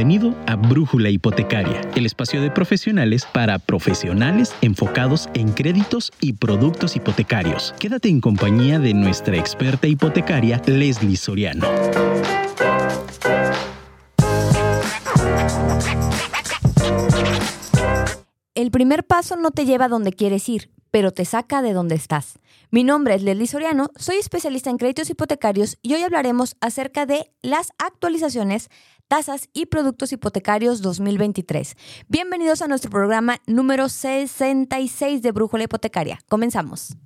[0.00, 6.96] Bienvenido a Brújula Hipotecaria, el espacio de profesionales para profesionales enfocados en créditos y productos
[6.96, 7.74] hipotecarios.
[7.78, 11.66] Quédate en compañía de nuestra experta hipotecaria, Leslie Soriano.
[18.54, 21.96] El primer paso no te lleva a donde quieres ir, pero te saca de donde
[21.96, 22.38] estás.
[22.70, 27.30] Mi nombre es Leslie Soriano, soy especialista en créditos hipotecarios y hoy hablaremos acerca de
[27.42, 28.70] las actualizaciones,
[29.10, 31.76] tasas y productos hipotecarios 2023.
[32.06, 36.20] Bienvenidos a nuestro programa número 66 de Brújula Hipotecaria.
[36.28, 36.96] Comenzamos.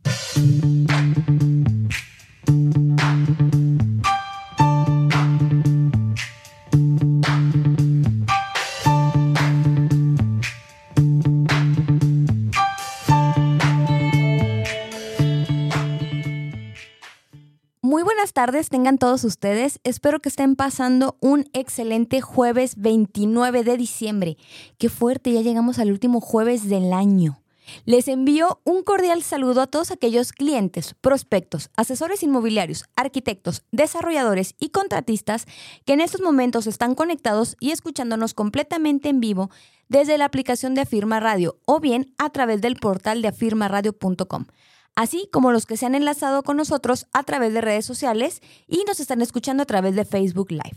[18.24, 19.80] Buenas tardes tengan todos ustedes.
[19.84, 24.38] Espero que estén pasando un excelente jueves 29 de diciembre.
[24.78, 27.42] Qué fuerte, ya llegamos al último jueves del año.
[27.84, 34.70] Les envío un cordial saludo a todos aquellos clientes, prospectos, asesores inmobiliarios, arquitectos, desarrolladores y
[34.70, 35.44] contratistas
[35.84, 39.50] que en estos momentos están conectados y escuchándonos completamente en vivo
[39.90, 44.46] desde la aplicación de Afirma Radio o bien a través del portal de afirmaradio.com
[44.94, 48.84] así como los que se han enlazado con nosotros a través de redes sociales y
[48.86, 50.76] nos están escuchando a través de Facebook Live.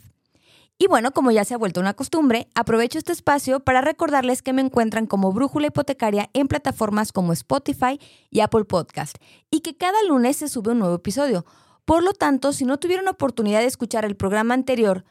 [0.79, 4.53] Y bueno, como ya se ha vuelto una costumbre, aprovecho este espacio para recordarles que
[4.53, 9.17] me encuentran como Brújula Hipotecaria en plataformas como Spotify y Apple Podcast
[9.49, 11.45] y que cada lunes se sube un nuevo episodio.
[11.85, 15.03] Por lo tanto, si no tuvieron oportunidad de escuchar el programa anterior,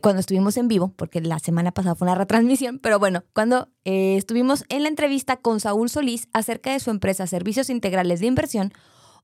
[0.00, 4.16] cuando estuvimos en vivo, porque la semana pasada fue una retransmisión, pero bueno, cuando eh,
[4.16, 8.72] estuvimos en la entrevista con Saúl Solís acerca de su empresa Servicios Integrales de Inversión,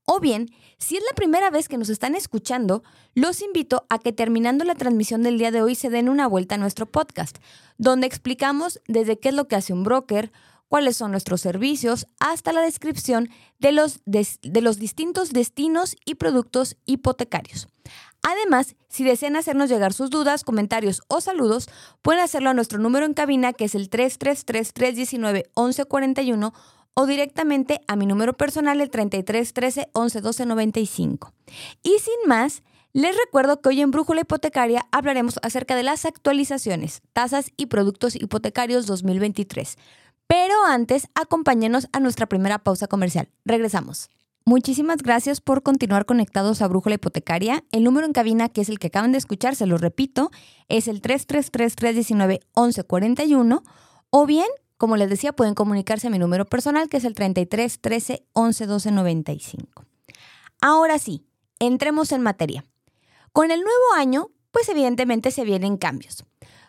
[0.05, 2.83] o bien, si es la primera vez que nos están escuchando,
[3.13, 6.55] los invito a que terminando la transmisión del día de hoy se den una vuelta
[6.55, 7.37] a nuestro podcast,
[7.77, 10.31] donde explicamos desde qué es lo que hace un broker,
[10.67, 13.29] cuáles son nuestros servicios, hasta la descripción
[13.59, 17.67] de los, de los distintos destinos y productos hipotecarios.
[18.23, 21.69] Además, si desean hacernos llegar sus dudas, comentarios o saludos,
[22.01, 26.53] pueden hacerlo a nuestro número en cabina que es el 333-319-1141
[26.93, 31.33] o directamente a mi número personal el 3313 111295.
[31.83, 37.01] Y sin más, les recuerdo que hoy en Brújula Hipotecaria hablaremos acerca de las actualizaciones,
[37.13, 39.77] tasas y productos hipotecarios 2023.
[40.27, 43.29] Pero antes, acompáñenos a nuestra primera pausa comercial.
[43.45, 44.09] Regresamos.
[44.43, 47.63] Muchísimas gracias por continuar conectados a Brújula Hipotecaria.
[47.71, 50.31] El número en cabina, que es el que acaban de escuchar, se lo repito,
[50.67, 53.61] es el 333-319-1141.
[54.09, 54.47] O bien,
[54.77, 58.65] como les decía, pueden comunicarse a mi número personal, que es el 33 13 11
[58.65, 59.85] 12 95.
[60.59, 61.27] Ahora sí,
[61.59, 62.65] entremos en materia.
[63.33, 66.25] Con el nuevo año, pues evidentemente se vienen cambios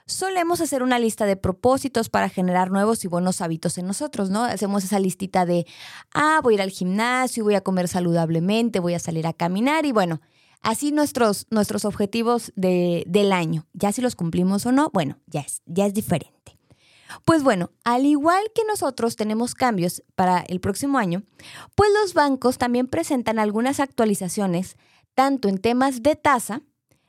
[0.06, 4.44] solemos hacer una lista de propósitos para generar nuevos y buenos hábitos en nosotros, ¿no?
[4.44, 5.66] Hacemos esa listita de,
[6.14, 9.86] ah, voy a ir al gimnasio, voy a comer saludablemente, voy a salir a caminar
[9.86, 10.20] y bueno,
[10.62, 13.66] así nuestros, nuestros objetivos de, del año.
[13.72, 16.58] Ya si los cumplimos o no, bueno, ya es, ya es diferente.
[17.24, 21.22] Pues bueno, al igual que nosotros tenemos cambios para el próximo año,
[21.74, 24.76] pues los bancos también presentan algunas actualizaciones,
[25.14, 26.62] tanto en temas de tasa,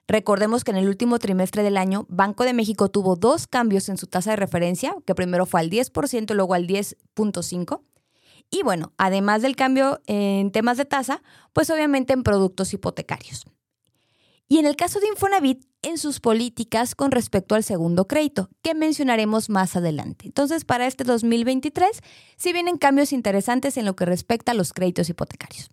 [0.07, 3.97] Recordemos que en el último trimestre del año, Banco de México tuvo dos cambios en
[3.97, 7.81] su tasa de referencia, que primero fue al 10% y luego al 10.5%.
[8.49, 13.45] Y bueno, además del cambio en temas de tasa, pues obviamente en productos hipotecarios.
[14.47, 18.75] Y en el caso de Infonavit, en sus políticas con respecto al segundo crédito, que
[18.75, 20.27] mencionaremos más adelante.
[20.27, 22.01] Entonces, para este 2023,
[22.37, 25.69] sí vienen cambios interesantes en lo que respecta a los créditos hipotecarios.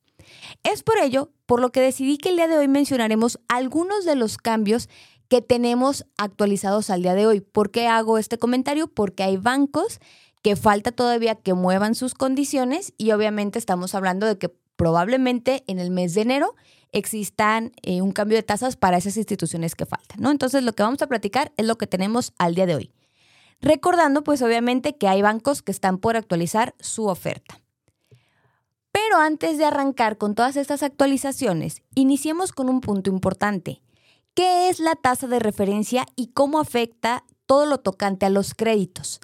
[0.63, 4.17] Es por ello por lo que decidí que el día de hoy mencionaremos algunos de
[4.17, 4.89] los cambios
[5.29, 7.41] que tenemos actualizados al día de hoy.
[7.41, 8.89] ¿Por qué hago este comentario?
[8.89, 10.01] Porque hay bancos
[10.43, 15.79] que falta todavía que muevan sus condiciones y obviamente estamos hablando de que probablemente en
[15.79, 16.55] el mes de enero
[16.93, 20.31] existan eh, un cambio de tasas para esas instituciones que faltan, ¿no?
[20.31, 22.93] Entonces lo que vamos a platicar es lo que tenemos al día de hoy.
[23.61, 27.61] Recordando pues obviamente que hay bancos que están por actualizar su oferta.
[28.93, 33.83] Pero antes de arrancar con todas estas actualizaciones, iniciemos con un punto importante.
[34.35, 39.21] ¿Qué es la tasa de referencia y cómo afecta todo lo tocante a los créditos?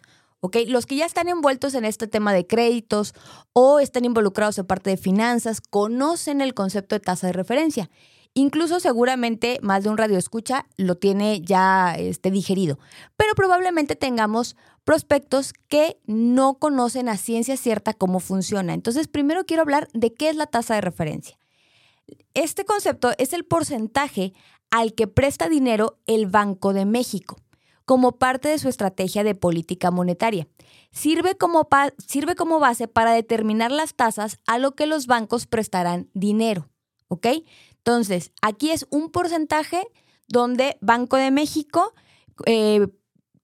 [0.68, 3.14] Los que ya están envueltos en este tema de créditos
[3.52, 7.90] o están involucrados en parte de finanzas conocen el concepto de tasa de referencia.
[8.38, 12.78] Incluso seguramente más de un radio escucha lo tiene ya este, digerido,
[13.16, 18.74] pero probablemente tengamos prospectos que no conocen a ciencia cierta cómo funciona.
[18.74, 21.38] Entonces, primero quiero hablar de qué es la tasa de referencia.
[22.34, 24.34] Este concepto es el porcentaje
[24.70, 27.38] al que presta dinero el Banco de México.
[27.86, 30.48] como parte de su estrategia de política monetaria.
[30.90, 31.68] Sirve como,
[32.04, 36.68] sirve como base para determinar las tasas a lo que los bancos prestarán dinero.
[37.06, 37.28] ¿Ok?
[37.86, 39.86] Entonces, aquí es un porcentaje
[40.26, 41.94] donde Banco de México
[42.44, 42.88] eh,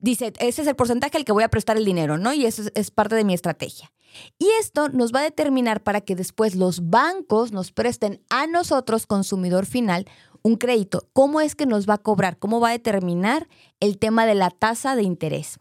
[0.00, 2.32] dice, ese es el porcentaje al que voy a prestar el dinero, ¿no?
[2.32, 3.92] Y eso es parte de mi estrategia.
[4.40, 9.06] Y esto nos va a determinar para que después los bancos nos presten a nosotros,
[9.06, 10.06] consumidor final,
[10.42, 11.08] un crédito.
[11.12, 12.36] ¿Cómo es que nos va a cobrar?
[12.40, 13.48] ¿Cómo va a determinar
[13.78, 15.60] el tema de la tasa de interés?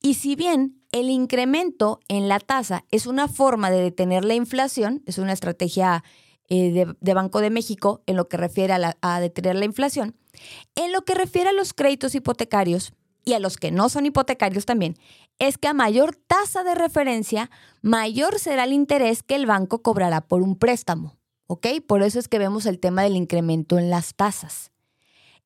[0.00, 5.02] Y si bien el incremento en la tasa es una forma de detener la inflación,
[5.04, 6.02] es una estrategia
[6.48, 10.16] eh, de, Banco de México en lo que refiere a, a detener la inflación,
[10.74, 12.92] en lo que refiere a los créditos hipotecarios
[13.24, 14.96] y a los que no son hipotecarios también,
[15.38, 17.50] es que a mayor tasa de referencia,
[17.82, 21.18] mayor será el interés que el banco cobrará por un préstamo.
[21.46, 21.66] ¿Ok?
[21.86, 24.70] Por eso es que vemos el tema del incremento en las tasas.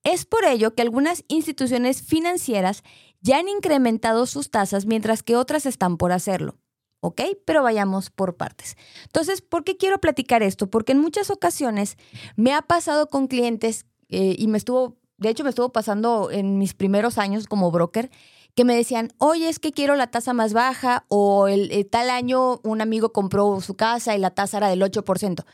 [0.04, 2.82] Es por ello que algunas instituciones financieras
[3.20, 6.56] ya han incrementado sus tasas mientras que otras están por hacerlo.
[7.04, 7.20] ¿Ok?
[7.44, 8.76] Pero vayamos por partes.
[9.06, 10.70] Entonces, ¿por qué quiero platicar esto?
[10.70, 11.96] Porque en muchas ocasiones
[12.36, 16.58] me ha pasado con clientes eh, y me estuvo, de hecho me estuvo pasando en
[16.58, 18.08] mis primeros años como broker,
[18.54, 22.60] que me decían, oye, es que quiero la tasa más baja o el, tal año
[22.62, 25.44] un amigo compró su casa y la tasa era del 8%.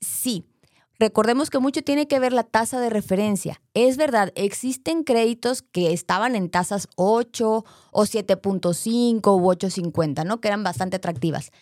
[0.00, 0.46] Sí,
[0.98, 3.60] recordemos que mucho tiene que ver la tasa de referencia.
[3.74, 10.40] Es verdad, existen créditos que estaban en tasas 8 o 7.5 u 8.50, ¿no?
[10.40, 11.52] Que eran bastante atractivas.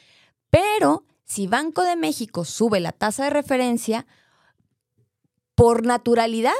[0.50, 4.06] Pero si Banco de México sube la tasa de referencia,
[5.54, 6.52] por naturalidad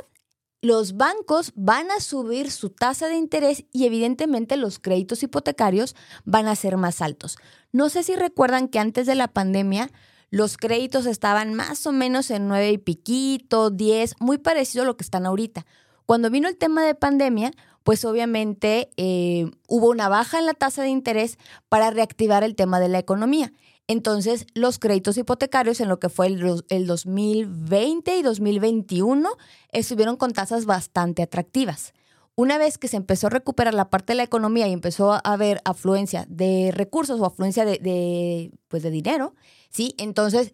[0.65, 5.95] los bancos van a subir su tasa de interés y evidentemente los créditos hipotecarios
[6.25, 7.37] van a ser más altos.
[7.71, 9.91] No sé si recuerdan que antes de la pandemia
[10.35, 14.97] los créditos estaban más o menos en nueve y piquito, 10, muy parecido a lo
[14.97, 15.65] que están ahorita.
[16.07, 17.53] Cuando vino el tema de pandemia,
[17.85, 21.39] pues obviamente eh, hubo una baja en la tasa de interés
[21.69, 23.53] para reactivar el tema de la economía.
[23.87, 29.29] Entonces, los créditos hipotecarios en lo que fue el, 2020 y 2021
[29.71, 31.94] estuvieron con tasas bastante atractivas.
[32.37, 35.19] Una vez que se empezó a recuperar la parte de la economía y empezó a
[35.19, 39.35] haber afluencia de recursos o afluencia de, pues de dinero,
[39.71, 39.95] ¿sí?
[39.99, 40.53] Entonces,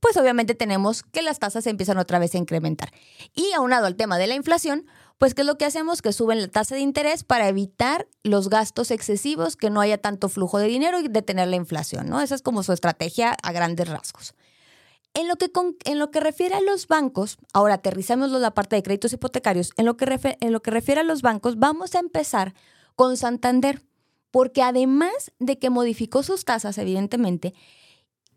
[0.00, 2.92] pues obviamente tenemos que las tasas empiezan otra vez a incrementar.
[3.34, 4.86] Y aunado al tema de la inflación,
[5.16, 6.02] pues ¿qué es lo que hacemos?
[6.02, 10.28] Que suben la tasa de interés para evitar los gastos excesivos, que no haya tanto
[10.28, 12.20] flujo de dinero y detener la inflación, ¿no?
[12.20, 14.34] Esa es como su estrategia a grandes rasgos.
[15.16, 15.50] En lo, que
[15.84, 19.86] en lo que refiere a los bancos, ahora aterrizamos la parte de créditos hipotecarios, en
[19.86, 22.52] lo, que en lo que refiere a los bancos, vamos a empezar
[22.96, 23.82] con Santander,
[24.30, 27.54] porque además de que modificó sus tasas, evidentemente,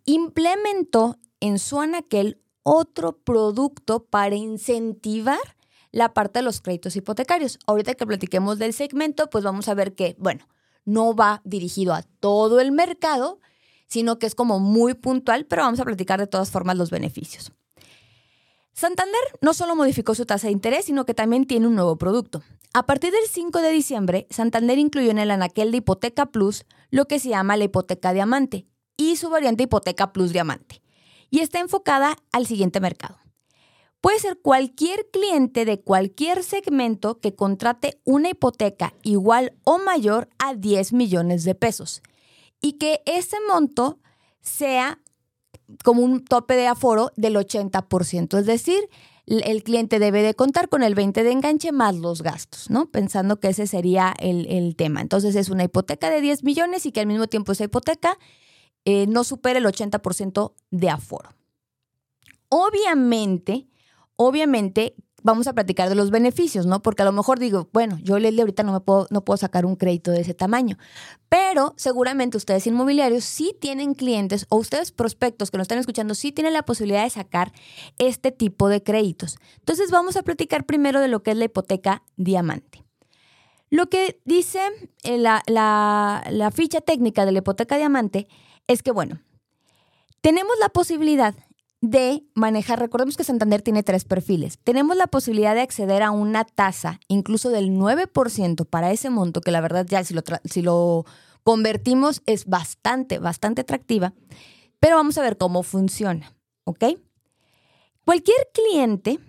[0.06, 5.58] implementó en su anaquel otro producto para incentivar
[5.92, 7.60] la parte de los créditos hipotecarios.
[7.68, 10.48] Ahorita que platiquemos del segmento, pues vamos a ver que, bueno,
[10.86, 13.42] no va dirigido a todo el mercado,
[13.90, 17.52] sino que es como muy puntual, pero vamos a platicar de todas formas los beneficios.
[18.72, 22.44] Santander no solo modificó su tasa de interés, sino que también tiene un nuevo producto.
[22.74, 27.06] A partir del 5 de diciembre, Santander incluyó en el anaquel de Hipoteca Plus lo
[27.06, 30.82] que se llama la hipoteca diamante y su variante Hipoteca Plus Diamante.
[31.32, 33.18] Y está enfocada al siguiente mercado.
[34.02, 40.54] Puede ser cualquier cliente de cualquier segmento que contrate una hipoteca igual o mayor a
[40.54, 42.02] 10 millones de pesos
[42.62, 44.00] y que ese monto
[44.42, 45.00] sea
[45.84, 48.90] como un tope de aforo del 80%, es decir,
[49.30, 52.90] el cliente debe de contar con el 20 de enganche más los gastos, ¿no?
[52.90, 55.02] Pensando que ese sería el, tema.
[55.02, 58.18] Entonces es una hipoteca de 10 millones y que al mismo tiempo esa hipoteca
[58.86, 61.30] eh, no supere el 80% de aforo.
[62.50, 63.68] Obviamente,
[64.16, 66.82] obviamente vamos a platicar de los beneficios, ¿no?
[66.82, 69.66] Porque a lo mejor digo, bueno, yo Leslie ahorita no me puedo, no puedo sacar
[69.66, 70.78] un crédito de ese tamaño,
[71.30, 76.32] pero seguramente ustedes inmobiliarios sí tienen clientes o ustedes prospectos que nos están escuchando sí
[76.32, 77.52] tienen la posibilidad de sacar
[77.98, 79.38] este tipo de créditos.
[79.60, 82.84] Entonces vamos a platicar primero de lo que es la hipoteca diamante.
[83.70, 84.60] Lo que dice
[85.04, 88.28] eh, la, la ficha técnica de la hipoteca diamante
[88.68, 89.20] es que, bueno,
[90.22, 91.36] tenemos la posibilidad
[91.82, 96.44] de manejar, recordemos que Santander tiene tres perfiles, tenemos la posibilidad de acceder a una
[96.44, 101.06] tasa incluso del 9% para ese monto, que la verdad ya si lo, si lo
[101.44, 104.14] convertimos es bastante, bastante atractiva,
[104.80, 106.86] pero vamos a ver cómo funciona, ¿ok?
[108.04, 109.20] Cualquier cliente,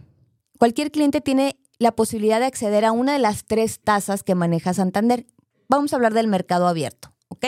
[0.58, 4.74] cualquier cliente tiene la posibilidad de acceder a una de las tres tasas que maneja
[4.74, 5.26] Santander.
[5.68, 7.46] Vamos a hablar del mercado abierto, ¿ok?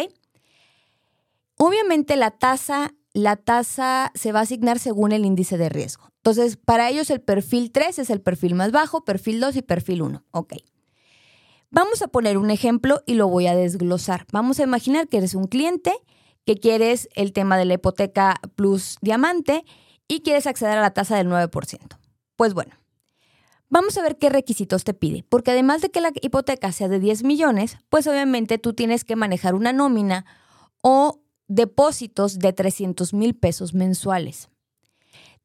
[1.58, 6.08] Obviamente la tasa la tasa se va a asignar según el índice de riesgo.
[6.16, 10.02] Entonces, para ellos el perfil 3 es el perfil más bajo, perfil 2 y perfil
[10.02, 10.24] 1.
[10.30, 10.54] Ok.
[11.70, 14.26] Vamos a poner un ejemplo y lo voy a desglosar.
[14.30, 15.92] Vamos a imaginar que eres un cliente
[16.44, 19.64] que quieres el tema de la hipoteca plus diamante
[20.06, 21.98] y quieres acceder a la tasa del 9%.
[22.36, 22.74] Pues bueno,
[23.68, 27.00] vamos a ver qué requisitos te pide, porque además de que la hipoteca sea de
[27.00, 30.26] 10 millones, pues obviamente tú tienes que manejar una nómina
[30.82, 31.21] o
[31.54, 34.48] depósitos de 300 mil pesos mensuales.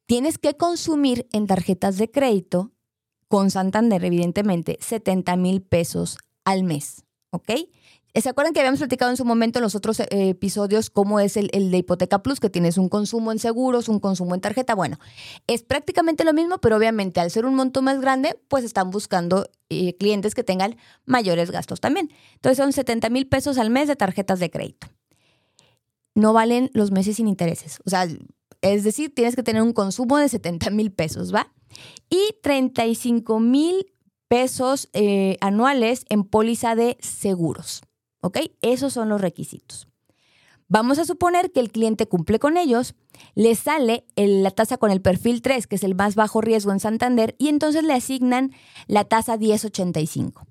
[0.05, 2.71] Tienes que consumir en tarjetas de crédito
[3.27, 7.51] con Santander, evidentemente, 70 mil pesos al mes, ¿ok?
[8.15, 11.37] ¿Se acuerdan que habíamos platicado en su momento en los otros eh, episodios cómo es
[11.37, 14.73] el, de Hipoteca Plus, que tienes un consumo en seguros, un consumo en tarjeta?
[14.73, 14.97] Bueno,
[15.45, 19.49] es prácticamente lo mismo, pero obviamente al ser un monto más grande, pues están buscando
[19.69, 22.09] eh, clientes que tengan mayores gastos también.
[22.35, 24.87] Entonces son 70 mil pesos al mes de tarjetas de crédito.
[26.17, 27.79] No valen los meses sin intereses.
[27.85, 28.07] O sea,
[28.61, 31.53] es decir, tienes que tener un consumo de 70 mil pesos, ¿va?
[32.09, 33.85] y 35 mil
[34.27, 37.81] pesos eh, anuales en póliza de seguros.
[38.21, 38.39] ¿Ok?
[38.61, 39.87] Esos son los requisitos.
[40.69, 42.93] Vamos a suponer que el cliente cumple con ellos,
[43.35, 46.81] le sale la tasa con el perfil 3, que es el más bajo riesgo en
[46.81, 48.51] Santander, y entonces le asignan
[48.87, 50.45] la tasa 1085.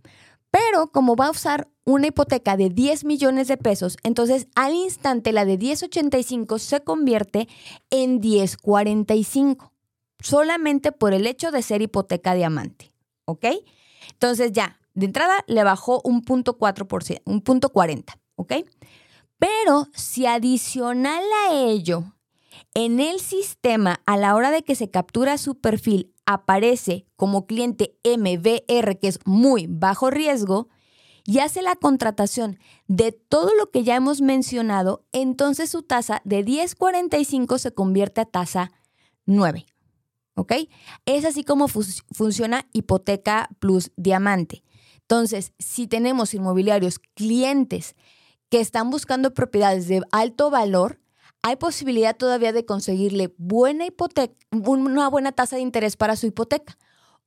[0.57, 5.33] Pero como va a usar una hipoteca de 10 millones de pesos, entonces al instante
[5.33, 7.47] la de 1085 se convierte
[7.91, 9.75] en 1045
[10.19, 12.91] solamente por el hecho de ser hipoteca diamante.
[13.27, 13.45] ¿Ok?
[14.13, 18.55] Entonces ya, de entrada le bajó un punto 4%, un punto 40, ¿ok?
[19.39, 22.16] Pero si adicional a ello,
[22.77, 27.97] en el sistema, a la hora de que se captura su perfil, aparece como cliente
[28.05, 30.69] MBR, que es muy bajo riesgo,
[31.25, 36.45] y hace la contratación de todo lo que ya hemos mencionado, entonces su tasa de
[36.45, 38.71] 10.45 se convierte a tasa
[39.25, 39.65] 9.
[40.35, 40.53] ¿ok?
[41.07, 44.63] Es así como funciona hipoteca plus diamante.
[45.01, 47.97] Entonces, si tenemos inmobiliarios clientes
[48.51, 51.01] que están buscando propiedades de alto valor,
[51.47, 56.77] hay posibilidad todavía de conseguirle buena hipoteca, una buena tasa de interés para su hipoteca.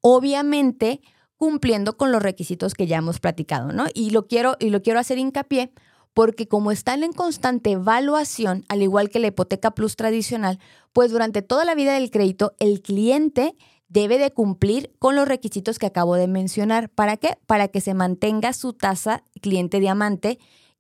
[0.01, 0.99] Obviamente,
[1.37, 3.85] cumpliendo con los requisitos que ya hemos platicado, ¿no?
[3.93, 5.71] Y lo quiero, y lo quiero hacer hincapié
[6.13, 10.59] porque como están en constante evaluación, al igual que la hipoteca plus tradicional,
[10.91, 13.55] pues durante toda la vida del crédito el cliente
[13.87, 16.89] debe de cumplir con los requisitos que acabo de mencionar.
[16.89, 17.37] ¿Para qué?
[17.45, 20.39] Para que se mantenga su tasa cliente diamante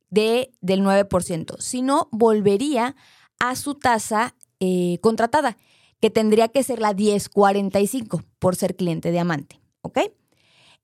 [0.09, 1.57] de, del 9%.
[1.59, 2.97] Si no, volvería
[3.39, 5.57] a su tasa eh, contratada,
[6.01, 9.59] que tendría que ser la 1045 por ser cliente diamante.
[9.81, 9.99] ¿Ok?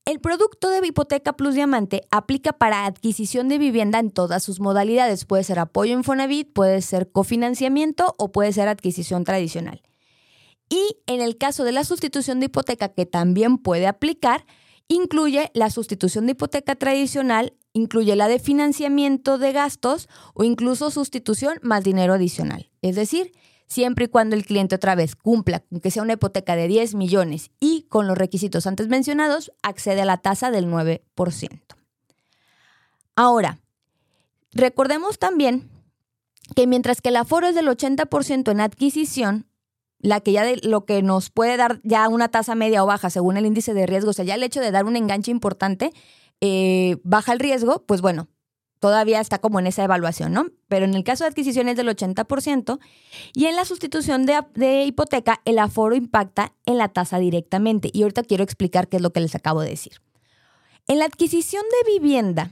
[0.05, 5.25] El producto de hipoteca plus diamante aplica para adquisición de vivienda en todas sus modalidades.
[5.25, 9.81] Puede ser apoyo en Fonavit, puede ser cofinanciamiento o puede ser adquisición tradicional.
[10.69, 14.45] Y en el caso de la sustitución de hipoteca, que también puede aplicar,
[14.88, 21.60] incluye la sustitución de hipoteca tradicional, incluye la de financiamiento de gastos o incluso sustitución
[21.62, 22.72] más dinero adicional.
[22.82, 23.34] Es decir,
[23.67, 26.96] siempre y cuando el cliente otra vez cumpla con que sea una hipoteca de 10
[26.96, 31.01] millones y con los requisitos antes mencionados, accede a la tasa del 9%.
[33.17, 33.60] Ahora,
[34.53, 35.70] recordemos también
[36.55, 39.48] que mientras que el aforo es del 80% en adquisición,
[40.00, 43.10] la que ya de, lo que nos puede dar ya una tasa media o baja
[43.10, 45.91] según el índice de riesgo, o sea, ya el hecho de dar un enganche importante
[46.42, 48.27] eh, baja el riesgo, pues bueno,
[48.80, 50.46] todavía está como en esa evaluación, ¿no?
[50.68, 52.80] Pero en el caso de adquisición es del 80%
[53.34, 57.89] y en la sustitución de, hipoteca el aforo impacta en la tasa directamente.
[57.92, 60.01] Y ahorita quiero explicar qué es lo que les acabo de decir.
[60.88, 62.51] En la adquisición de vivienda,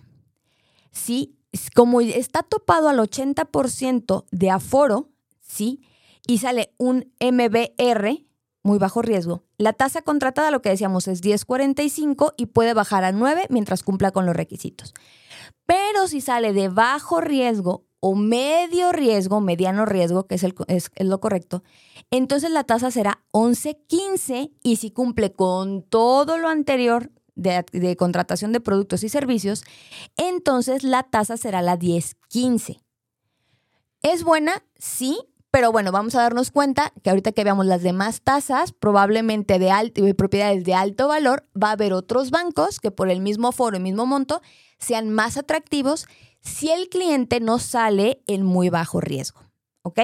[0.91, 1.37] sí,
[1.75, 5.81] como está topado al 80% de aforo, sí,
[6.25, 8.25] y sale un MBR,
[8.63, 13.11] muy bajo riesgo, la tasa contratada, lo que decíamos, es 10.45 y puede bajar a
[13.11, 14.93] 9 mientras cumpla con los requisitos.
[15.65, 21.63] Pero si sale de bajo riesgo o medio riesgo, mediano riesgo, que es, lo correcto,
[22.11, 28.51] entonces la tasa será 11.15 y si cumple con todo lo anterior de, de, contratación
[28.51, 29.63] de productos y servicios,
[30.17, 32.79] entonces la tasa será la 10.15.
[34.01, 34.63] ¿Es buena?
[34.77, 35.17] Sí,
[35.53, 39.69] pero bueno, vamos a darnos cuenta que ahorita que veamos las demás tasas, probablemente de,
[39.69, 43.51] alto, de propiedades de alto valor, va a haber otros bancos que por el mismo
[43.51, 44.41] foro y mismo monto
[44.79, 46.07] sean más atractivos
[46.39, 49.41] si el cliente no sale en muy bajo riesgo.
[49.83, 49.99] ¿Ok?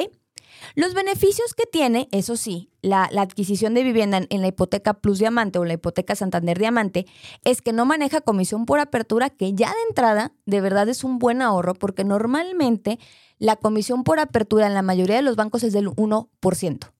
[0.75, 5.58] Los beneficios que tiene, eso sí, la, adquisición de vivienda en, la hipoteca Plus Diamante
[5.58, 7.08] o la hipoteca Santander Diamante,
[7.44, 11.18] es que no maneja comisión por apertura, que ya de entrada de verdad es un
[11.18, 13.00] buen ahorro, porque normalmente
[13.39, 16.91] la comisión por apertura en la mayoría de los bancos es del 1%.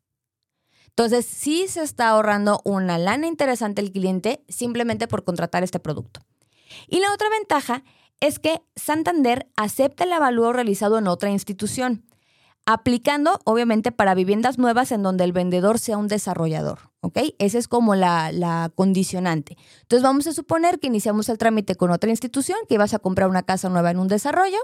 [0.88, 6.22] Entonces, sí se está ahorrando una lana interesante el cliente simplemente por contratar este producto.
[6.88, 7.84] Y la otra ventaja
[8.20, 12.06] es que Santander acepta el avalúo realizado en otra institución,
[12.66, 16.92] aplicando obviamente para viviendas nuevas en donde el vendedor sea un desarrollador.
[17.02, 17.18] ¿Ok?
[17.38, 19.56] Esa es como la, la, condicionante.
[19.84, 23.30] Entonces vamos a suponer que iniciamos el trámite con otra institución, que ibas a comprar
[23.30, 24.60] una casa nueva en un desarrollo,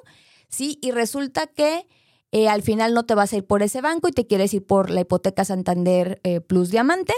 [0.49, 0.79] ¿sí?
[0.81, 1.87] Y resulta que
[2.31, 4.65] eh, al final no te vas a ir por ese banco y te quieres ir
[4.65, 7.13] por la hipoteca Santander eh, Plus Diamante.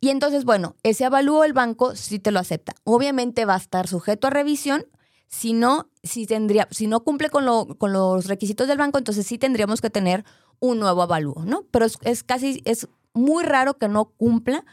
[0.00, 2.74] Y entonces, bueno, ese avalúo el banco sí te lo acepta.
[2.84, 4.86] Obviamente va a estar sujeto a revisión,
[5.28, 9.38] si no, si tendría, si no cumple con, con los requisitos del banco, entonces sí
[9.38, 10.24] tendríamos que tener
[10.58, 11.64] un nuevo avalúo, ¿no?
[11.70, 14.64] Pero es, casi, es muy raro que no cumpla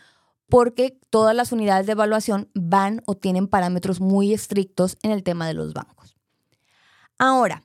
[0.50, 5.48] porque todas las unidades de evaluación van o tienen parámetros muy estrictos en el tema
[5.48, 6.17] de los bancos.
[7.17, 7.63] Ahora,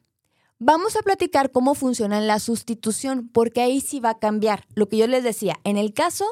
[0.62, 4.66] vamos a platicar cómo funciona la sustitución, porque ahí sí va a cambiar.
[4.74, 6.24] Lo que yo les decía, en el caso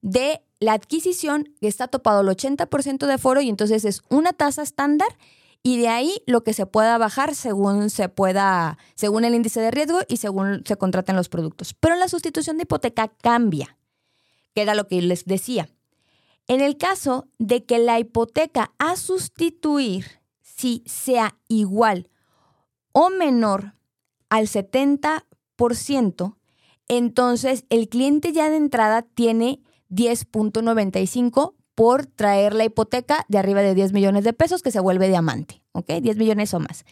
[0.00, 5.08] de la adquisición, está topado el 80% de foro y entonces es una tasa estándar
[5.64, 9.72] y de ahí lo que se pueda bajar según se pueda, según el índice de
[9.72, 11.74] riesgo y según se contraten los productos.
[11.74, 13.76] Pero la sustitución de hipoteca cambia,
[14.54, 15.68] que era lo que les decía.
[16.46, 22.08] En el caso de que la hipoteca a sustituir si sea igual
[22.92, 23.74] o menor
[24.28, 26.36] al 70%,
[26.88, 33.74] entonces el cliente ya de entrada tiene 10.95 por traer la hipoteca de arriba de
[33.74, 35.90] 10 millones de pesos que se vuelve diamante, ¿ok?
[36.02, 36.84] 10 millones o más.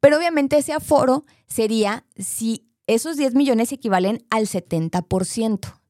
[0.00, 5.80] Pero obviamente ese aforo sería si esos 10 millones equivalen al 70%.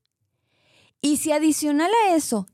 [1.01, 2.47] Y si adicional a eso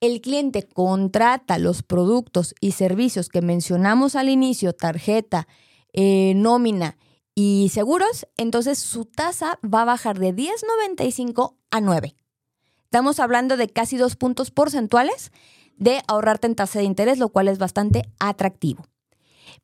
[0.00, 5.46] el cliente contrata los productos y servicios que mencionamos al inicio, tarjeta,
[5.92, 6.96] eh, nómina
[7.34, 12.14] y seguros, entonces su tasa va a bajar de 10.95 a 9.
[12.84, 15.32] Estamos hablando de casi dos puntos porcentuales
[15.76, 18.84] de ahorrarte en tasa de interés, lo cual es bastante atractivo.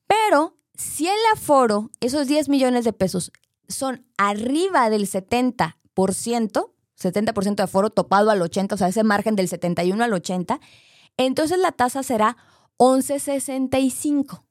[0.07, 3.33] Pero si el aforo, esos 10 millones de pesos,
[3.69, 9.49] son arriba del 70%, 70% de aforo topado al 80%, o sea, ese margen del
[9.49, 10.59] 71 al 80%,
[11.19, 12.37] entonces la tasa será
[12.79, 14.45] 11.65.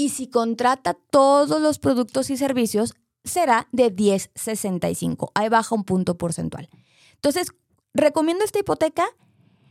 [0.00, 5.30] Y si contrata todos los productos y servicios, será de 10.65.
[5.34, 6.68] Ahí baja un punto porcentual.
[7.16, 7.52] Entonces,
[7.94, 9.04] ¿Recomiendo esta hipoteca?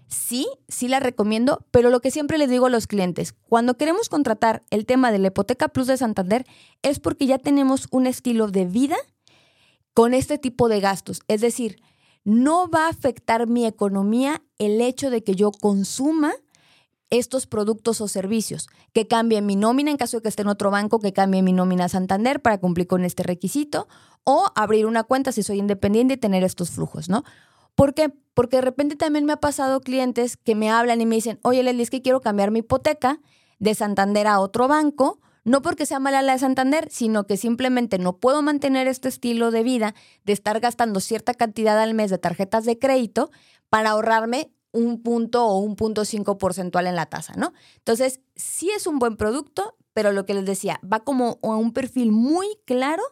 [0.07, 4.09] Sí, sí la recomiendo, pero lo que siempre les digo a los clientes, cuando queremos
[4.09, 6.45] contratar el tema de la hipoteca plus de Santander
[6.81, 8.97] es porque ya tenemos un estilo de vida
[9.93, 11.21] con este tipo de gastos.
[11.27, 11.81] Es decir,
[12.23, 16.33] no va a afectar mi economía el hecho de que yo consuma
[17.09, 20.71] estos productos o servicios, que cambie mi nómina en caso de que esté en otro
[20.71, 23.87] banco, que cambie mi nómina a Santander para cumplir con este requisito,
[24.23, 27.23] o abrir una cuenta si soy independiente y tener estos flujos, ¿no?
[27.75, 28.13] ¿Por qué?
[28.33, 31.63] Porque de repente también me ha pasado clientes que me hablan y me dicen, oye,
[31.63, 33.19] Leslie, es que quiero cambiar mi hipoteca
[33.59, 37.97] de Santander a otro banco, no porque sea mala la de Santander, sino que simplemente
[37.97, 39.95] no puedo mantener este estilo de vida
[40.25, 43.31] de estar gastando cierta cantidad al mes de tarjetas de crédito
[43.69, 47.53] para ahorrarme un punto o un punto cinco porcentual en la tasa, ¿no?
[47.77, 51.73] Entonces, sí es un buen producto, pero lo que les decía, va como a un
[51.73, 53.03] perfil muy claro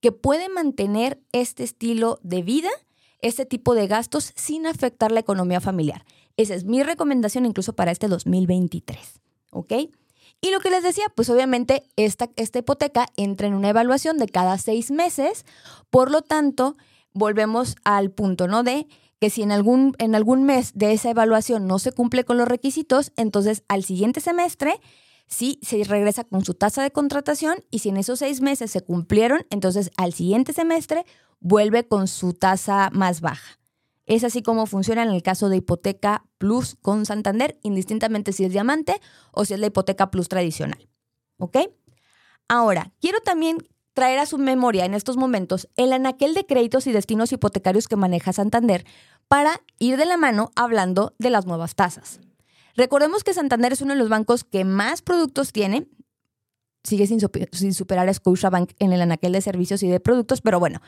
[0.00, 2.70] que puede mantener este estilo de vida
[3.22, 6.04] este tipo de gastos sin afectar la economía familiar.
[6.36, 8.98] Esa es mi recomendación incluso para este 2023.
[9.50, 9.72] ¿Ok?
[10.42, 14.56] Y lo que les decía, pues obviamente esta, hipoteca entra en una evaluación de cada
[14.56, 15.44] seis meses,
[15.90, 16.76] por lo tanto,
[17.12, 18.62] volvemos al punto, ¿no?
[18.62, 18.86] De
[19.20, 22.48] que si en algún, en algún mes de esa evaluación no se cumple con los
[22.48, 24.80] requisitos, entonces al siguiente semestre
[25.26, 28.80] sí se regresa con su tasa de contratación y si en esos seis meses se
[28.80, 31.04] cumplieron, entonces al siguiente semestre
[31.38, 33.60] vuelve con su tasa más baja.
[34.06, 38.52] Es así como funciona en el caso de hipoteca plus con Santander, indistintamente si es
[38.52, 39.00] diamante
[39.32, 40.88] o si es la hipoteca plus tradicional.
[41.38, 41.58] ¿Ok?
[42.48, 43.58] Ahora, quiero también
[43.94, 47.96] traer a su memoria en estos momentos el anaquel de créditos y destinos hipotecarios que
[47.96, 48.84] maneja Santander
[49.28, 52.20] para ir de la mano hablando de las nuevas tasas.
[52.76, 55.88] Recordemos que Santander es uno de los bancos que más productos tiene,
[56.82, 60.80] sigue sin, superar a Scotiabank en el anaquel de servicios y de productos, pero bueno,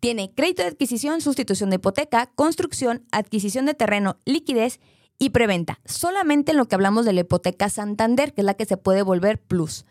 [0.00, 4.80] tiene crédito de adquisición, sustitución de hipoteca, construcción, adquisición de terreno, liquidez
[5.18, 5.80] y preventa.
[5.84, 9.02] Solamente en lo que hablamos de la hipoteca Santander, que es la que se puede
[9.02, 9.84] volver plus.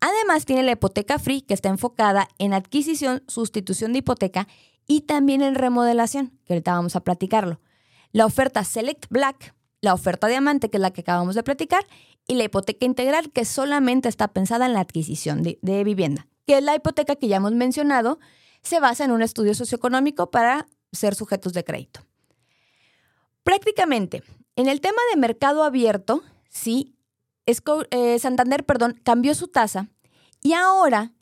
[0.00, 4.46] Además, tiene la hipoteca free, que está enfocada en adquisición, sustitución de hipoteca
[4.86, 7.60] y también en remodelación, que ahorita vamos a platicarlo.
[8.12, 11.86] La oferta Select Black, la oferta diamante, que es la que acabamos de platicar,
[12.26, 16.62] y la hipoteca integral, que solamente está pensada en la adquisición de, vivienda, que es
[16.62, 18.18] la hipoteca que ya hemos mencionado,
[18.62, 22.00] se basa en un estudio socioeconómico para ser sujetos de crédito.
[23.44, 24.24] Prácticamente,
[24.56, 26.95] en el tema de mercado abierto, sí,
[27.46, 29.88] eh, Santander, perdón, cambió su tasa
[30.42, 31.12] y ahora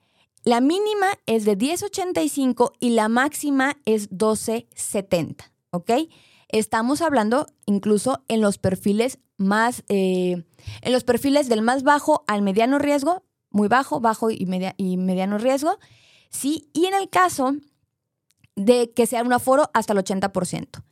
[0.45, 5.91] la mínima es de 10.85 y la máxima es 12.70, ¿ok?
[6.49, 10.45] Estamos hablando incluso en los perfiles más, eh,
[10.83, 15.39] en los perfiles del más bajo al mediano riesgo, muy bajo, bajo y, y mediano
[15.39, 15.79] riesgo,
[16.29, 16.69] ¿sí?
[16.75, 17.55] Y en el caso
[18.57, 20.83] de que sea un aforo hasta el 80%.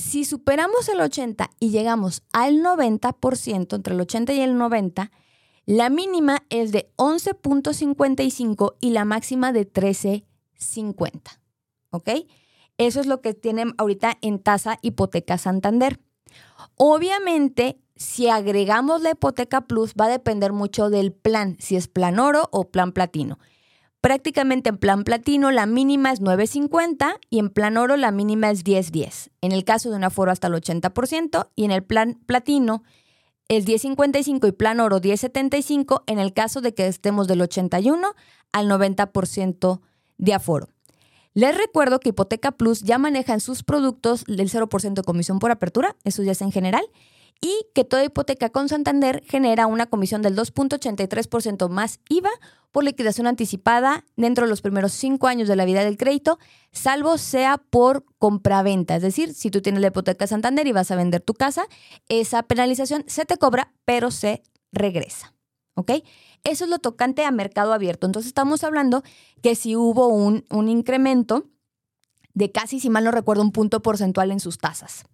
[0.00, 5.12] Si superamos el 80 y llegamos al 90%, entre el 80 y el 90,
[5.66, 11.20] la mínima es de 11.55 y la máxima de 13.50.
[11.90, 12.08] ¿Ok?
[12.78, 16.00] Eso es lo que tienen ahorita en tasa hipoteca Santander.
[16.76, 22.18] Obviamente, si agregamos la hipoteca plus, va a depender mucho del plan, si es plan
[22.18, 23.38] oro o plan platino.
[24.00, 28.64] Prácticamente en plan platino la mínima es 9.50 y en plan oro la mínima es
[28.64, 29.30] 10.10.
[29.42, 32.82] En el caso de un aforo hasta el 80% y en el plan platino
[33.48, 38.14] es 10.55 y plan oro 10.75 en el caso de que estemos del 81
[38.52, 39.80] al 90%
[40.16, 40.68] de aforo.
[41.34, 45.50] Les recuerdo que Hipoteca Plus ya maneja en sus productos el 0% de comisión por
[45.50, 46.84] apertura, eso ya es en general,
[47.40, 52.30] y que toda hipoteca con Santander genera una comisión del 2.83% más IVA
[52.70, 56.38] por liquidación anticipada dentro de los primeros cinco años de la vida del crédito,
[56.70, 58.96] salvo sea por compraventa.
[58.96, 61.66] Es decir, si tú tienes la hipoteca Santander y vas a vender tu casa,
[62.08, 65.34] esa penalización se te cobra, pero se regresa.
[65.74, 65.92] ¿Ok?
[66.44, 68.06] Eso es lo tocante a mercado abierto.
[68.06, 69.02] Entonces estamos hablando
[69.42, 71.48] que si hubo un, un incremento
[72.34, 75.04] de casi, si mal no recuerdo, un punto porcentual en sus tasas.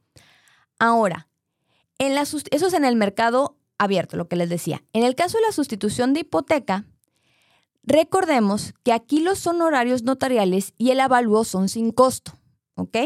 [0.78, 1.28] Ahora,
[1.98, 4.82] eso es en el mercado abierto, lo que les decía.
[4.92, 6.86] En el caso de la sustitución de hipoteca,
[7.82, 12.38] recordemos que aquí los honorarios notariales y el avalúo son sin costo,
[12.74, 12.96] ¿ok?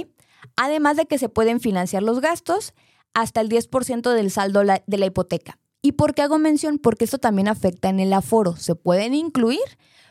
[0.56, 2.74] Además de que se pueden financiar los gastos
[3.14, 5.58] hasta el 10% del saldo de la hipoteca.
[5.82, 6.78] ¿Y por qué hago mención?
[6.78, 8.56] Porque esto también afecta en el aforo.
[8.56, 9.60] Se pueden incluir,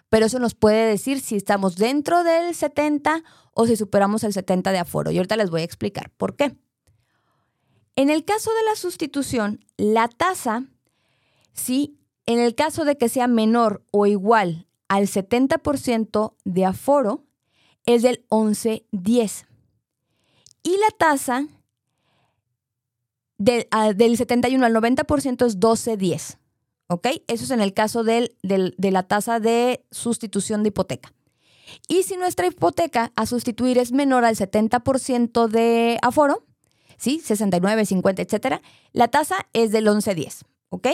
[0.09, 4.71] pero eso nos puede decir si estamos dentro del 70 o si superamos el 70
[4.71, 5.11] de aforo.
[5.11, 6.55] Y ahorita les voy a explicar por qué.
[7.99, 10.63] En el caso de la sustitución, la tasa,
[11.51, 17.25] sí, en el caso de que sea menor o igual al 70% de aforo,
[17.85, 19.47] es del 11.10.
[20.63, 21.45] Y la tasa
[23.71, 26.37] ah, del 71 al 90% es 12.10.
[26.87, 27.07] ¿Ok?
[27.27, 31.11] Eso es en el caso de la tasa de sustitución de hipoteca.
[31.89, 36.45] Y si nuestra hipoteca a sustituir es menor al 70% de aforo,
[36.99, 37.21] ¿sí?
[37.23, 40.87] 69, 50, etcétera, la tasa es del 11.10, ¿ok?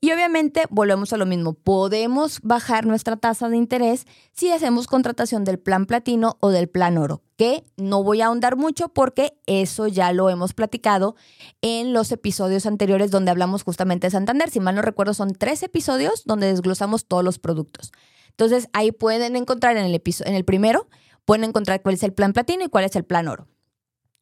[0.00, 5.42] Y obviamente volvemos a lo mismo, podemos bajar nuestra tasa de interés si hacemos contratación
[5.42, 9.88] del plan platino o del plan oro, que no voy a ahondar mucho porque eso
[9.88, 11.16] ya lo hemos platicado
[11.62, 14.50] en los episodios anteriores donde hablamos justamente de Santander.
[14.50, 17.90] Si mal no recuerdo, son tres episodios donde desglosamos todos los productos.
[18.30, 20.88] Entonces ahí pueden encontrar en el, en el primero,
[21.24, 23.48] pueden encontrar cuál es el plan platino y cuál es el plan oro.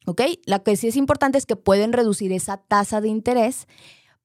[0.07, 0.21] ¿Ok?
[0.45, 3.67] Lo que sí es importante es que pueden reducir esa tasa de interés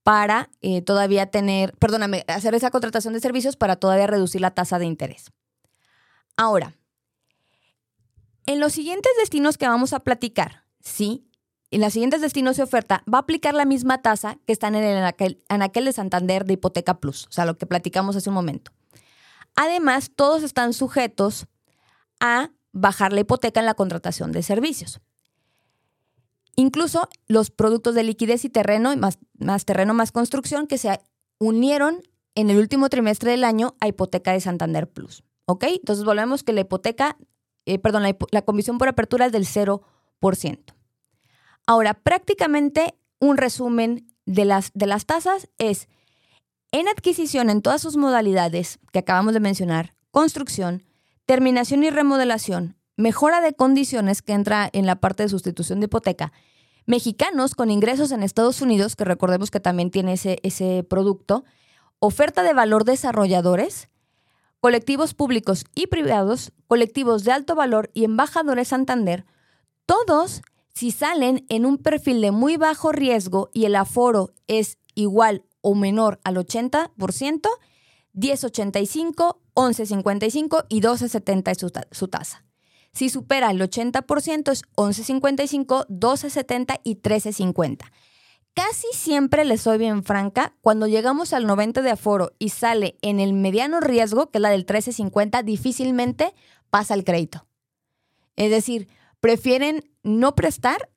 [0.01, 4.79] para eh, todavía tener, perdóname, hacer esa contratación de servicios para todavía reducir la tasa
[4.79, 5.31] de interés.
[6.37, 6.77] Ahora,
[8.45, 11.27] en los siguientes destinos que vamos a platicar, sí,
[11.69, 14.85] en los siguientes destinos de oferta va a aplicar la misma tasa que están en,
[14.85, 18.71] el, de Santander de Hipoteca Plus, o sea, lo que platicamos hace un momento.
[19.53, 21.45] Además, todos están sujetos
[22.21, 25.01] a bajar la hipoteca en la contratación de servicios.
[26.55, 30.99] Incluso los productos de liquidez y terreno, más, terreno más construcción, que se
[31.39, 32.01] unieron
[32.35, 35.23] en el último trimestre del año a hipoteca de Santander Plus.
[35.45, 35.65] ¿Ok?
[35.65, 37.17] Entonces volvemos que la hipoteca,
[37.65, 39.81] eh, perdón, la, comisión por apertura es del 0%.
[41.65, 45.87] Ahora, prácticamente un resumen de las, de las tasas es
[46.71, 50.83] en adquisición en todas sus modalidades que acabamos de mencionar, construcción,
[51.25, 56.31] terminación y remodelación, mejora de condiciones que entra en la parte de sustitución de hipoteca,
[56.85, 61.43] mexicanos con ingresos en Estados Unidos, que recordemos que también tiene ese, ese producto,
[61.99, 63.89] oferta de valor desarrolladores,
[64.59, 69.25] colectivos públicos y privados, colectivos de alto valor y embajadores Santander,
[69.85, 70.41] todos
[70.73, 75.75] si salen en un perfil de muy bajo riesgo y el aforo es igual o
[75.75, 76.91] menor al 80%,
[78.15, 82.43] 10.85, 11.55 y 12.70 es su tasa.
[82.93, 87.91] Si supera el 80% es 11.55, 12.70 y 13.50.
[88.53, 93.19] Casi siempre, les soy bien franca, cuando llegamos al 90 de aforo y sale en
[93.19, 96.35] el mediano riesgo, que es la del 13.50, difícilmente
[96.69, 97.47] pasa el crédito.
[98.35, 98.87] Es decir,
[99.19, 100.91] prefieren no prestar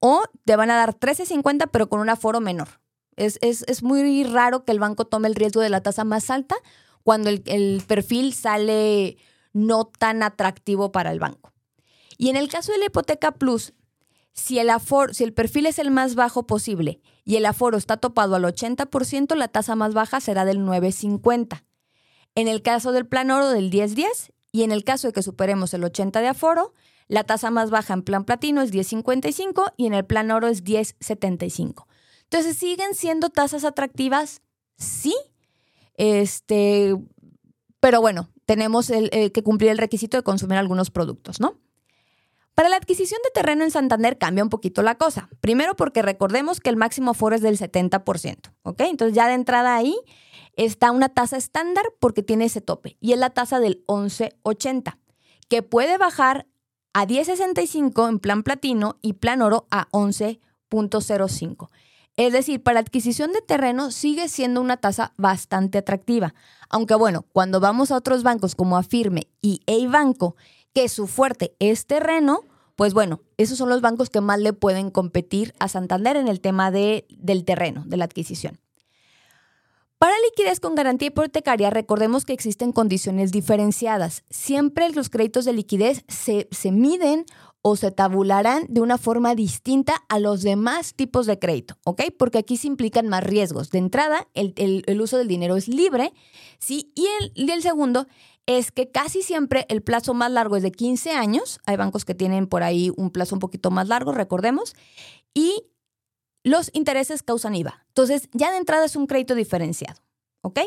[0.00, 2.80] o te van a dar 13.50 pero con un aforo menor.
[3.14, 6.56] Es, muy raro que el banco tome el riesgo de la tasa más alta
[7.04, 9.18] cuando el, el perfil sale
[9.52, 11.52] no tan atractivo para el banco.
[12.18, 13.74] Y en el caso de la hipoteca plus,
[14.32, 17.96] si el, aforo, si el perfil es el más bajo posible y el aforo está
[17.98, 21.64] topado al 80%, la tasa más baja será del 9.50.
[22.34, 25.74] En el caso del plan oro del 10.10 y en el caso de que superemos
[25.74, 26.72] el 80 de aforo,
[27.08, 30.64] la tasa más baja en plan platino es 10.55 y en el plan oro es
[30.64, 31.86] 10.75.
[32.24, 34.40] Entonces, ¿siguen siendo tasas atractivas?
[34.76, 35.14] Sí.
[35.94, 36.96] Este,
[37.82, 41.58] pero bueno, tenemos eh, que cumplir el requisito de consumir algunos productos, ¿no?
[42.54, 45.28] Para la adquisición de terreno en Santander cambia un poquito la cosa.
[45.40, 48.82] Primero porque recordemos que el máximo aforo es del 70%, ¿ok?
[48.82, 49.96] Entonces ya de entrada ahí
[50.54, 54.98] está una tasa estándar porque tiene ese tope y es la tasa del 11.80,
[55.48, 56.46] que puede bajar
[56.92, 61.68] a 10.65 en plan platino y plan oro a 11.05.
[62.16, 66.34] Es decir, para adquisición de terreno sigue siendo una tasa bastante atractiva.
[66.68, 70.36] Aunque bueno, cuando vamos a otros bancos como Afirme y Eibanco,
[70.74, 72.40] que su fuerte es terreno,
[72.76, 76.40] pues bueno, esos son los bancos que más le pueden competir a Santander en el
[76.40, 78.58] tema de, del terreno, de la adquisición.
[79.98, 84.24] Para liquidez con garantía hipotecaria, recordemos que existen condiciones diferenciadas.
[84.30, 87.24] Siempre los créditos de liquidez se, se miden
[87.62, 92.02] o se tabularán de una forma distinta a los demás tipos de crédito, ¿ok?
[92.18, 93.70] Porque aquí se implican más riesgos.
[93.70, 96.12] De entrada, el, uso del dinero es libre,
[96.58, 96.92] ¿sí?
[96.96, 98.08] Y el, y el segundo
[98.46, 101.60] es que casi siempre el plazo más largo es de 15 años.
[101.64, 104.74] Hay bancos que tienen por ahí un plazo un poquito más largo, recordemos.
[105.32, 105.64] Y
[106.42, 107.84] los intereses causan IVA.
[107.88, 110.02] Entonces, ya de entrada es un crédito diferenciado,
[110.40, 110.60] ¿ok?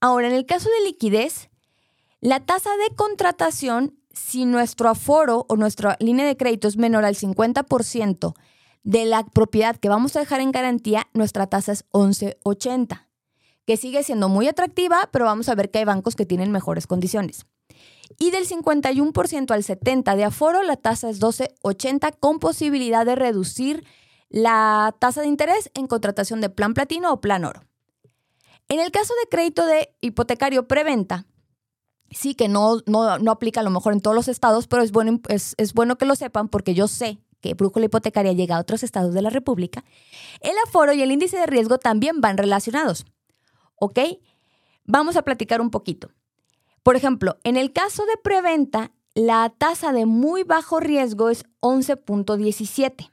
[0.00, 1.50] Ahora, en el caso de liquidez,
[2.20, 7.14] la tasa de contratación si nuestro aforo o nuestra línea de crédito es menor al
[7.14, 8.34] 50%
[8.84, 13.06] de la propiedad que vamos a dejar en garantía, nuestra tasa es 11.80,
[13.66, 16.86] que sigue siendo muy atractiva, pero vamos a ver que hay bancos que tienen mejores
[16.86, 17.46] condiciones.
[18.18, 23.84] Y del 51% al 70% de aforo, la tasa es 12.80 con posibilidad de reducir
[24.28, 27.64] la tasa de interés en contratación de plan platino o plan oro.
[28.68, 31.26] En el caso de crédito de hipotecario preventa,
[32.12, 35.20] sí que no, no, aplica a lo mejor en todos los estados, pero es bueno,
[35.28, 39.14] es, bueno que lo sepan porque yo sé que brújula hipotecaria llega a otros estados
[39.14, 39.84] de la República,
[40.40, 43.04] el aforo y el índice de riesgo también van relacionados.
[43.74, 43.98] ¿Ok?
[44.84, 46.10] Vamos a platicar un poquito.
[46.84, 53.10] Por ejemplo, en el caso de preventa, la tasa de muy bajo riesgo es 11.17,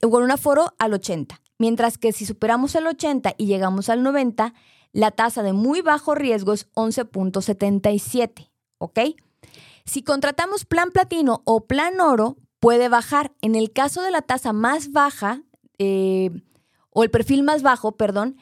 [0.00, 1.40] con un aforo al 80.
[1.58, 4.54] Mientras que si superamos el 80 y llegamos al 90,
[4.92, 9.00] la tasa de muy bajo riesgo es 11.77, ¿ok?
[9.84, 13.32] Si contratamos plan platino o plan oro, puede bajar.
[13.40, 15.42] En el caso de la tasa más baja,
[15.78, 16.30] eh,
[16.90, 18.36] o el perfil más bajo, perdón,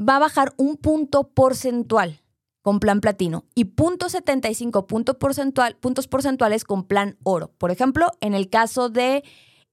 [0.00, 2.20] va a bajar un punto porcentual
[2.60, 7.52] con plan platino y punto 75 porcentual, puntos porcentuales con plan oro.
[7.58, 9.24] Por ejemplo, en el caso de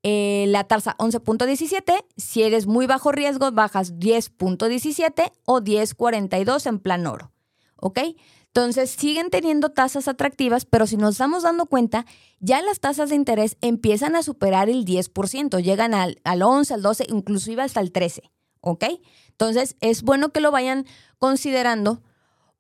[0.03, 2.05] eh, la tasa 11.17.
[2.17, 7.31] Si eres muy bajo riesgo, bajas 10.17 o 10.42 en plan oro.
[7.75, 7.99] ¿Ok?
[8.47, 12.05] Entonces siguen teniendo tasas atractivas, pero si nos estamos dando cuenta,
[12.39, 16.81] ya las tasas de interés empiezan a superar el 10%, llegan al, al 11, al
[16.81, 18.31] 12, inclusive hasta el 13.
[18.61, 18.85] ¿Ok?
[19.29, 20.85] Entonces es bueno que lo vayan
[21.19, 22.01] considerando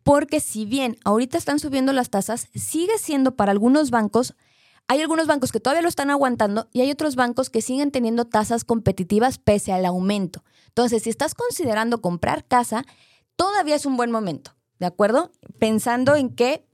[0.03, 4.35] porque si bien ahorita están subiendo las tasas, sigue siendo para algunos bancos
[4.89, 8.25] hay algunos bancos que todavía lo están aguantando y hay otros bancos que siguen teniendo
[8.25, 10.43] tasas competitivas pese al aumento.
[10.69, 12.83] Entonces, si estás considerando comprar casa,
[13.35, 15.31] todavía es un buen momento, ¿de acuerdo?
[15.59, 16.65] Pensando en que,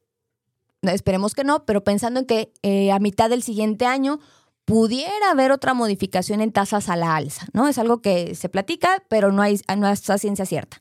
[0.82, 4.22] esperemos que no, pero pensando en que eh, a mitad del siguiente año
[4.64, 7.68] pudiera haber otra modificación en tasas a la alza, ¿no?
[7.68, 10.78] Es algo que se platica, pero no hay, no hay ciencia cierta.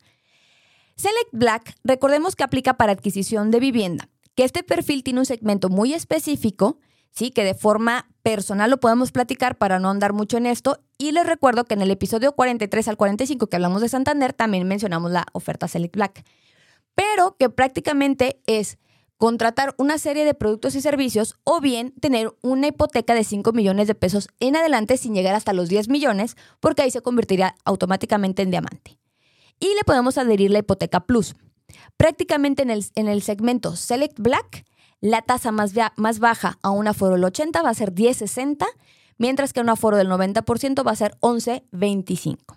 [0.94, 5.68] Select Black, recordemos que aplica para adquisición de vivienda, que este perfil tiene un segmento
[5.68, 6.78] muy específico
[7.14, 7.30] ¿sí?
[7.30, 10.80] Que de forma personal lo podemos platicar para no andar mucho en esto.
[10.98, 14.66] Y les recuerdo que en el episodio 43 al 45 que hablamos de Santander también
[14.66, 16.24] mencionamos la oferta Select Black.
[16.94, 18.78] Pero que prácticamente es
[19.16, 23.86] contratar una serie de productos y servicios o bien tener una hipoteca de 5 millones
[23.86, 28.42] de pesos en adelante sin llegar hasta los 10 millones, porque ahí se convertirá automáticamente
[28.42, 28.98] en diamante.
[29.60, 31.36] Y le podemos adherir la hipoteca plus.
[31.96, 34.64] Prácticamente en el, en el segmento Select Black
[35.04, 38.64] la tasa más, más baja a un aforo del 80 va a ser 10.60,
[39.18, 42.56] mientras que un aforo del 90% va a ser 11.25.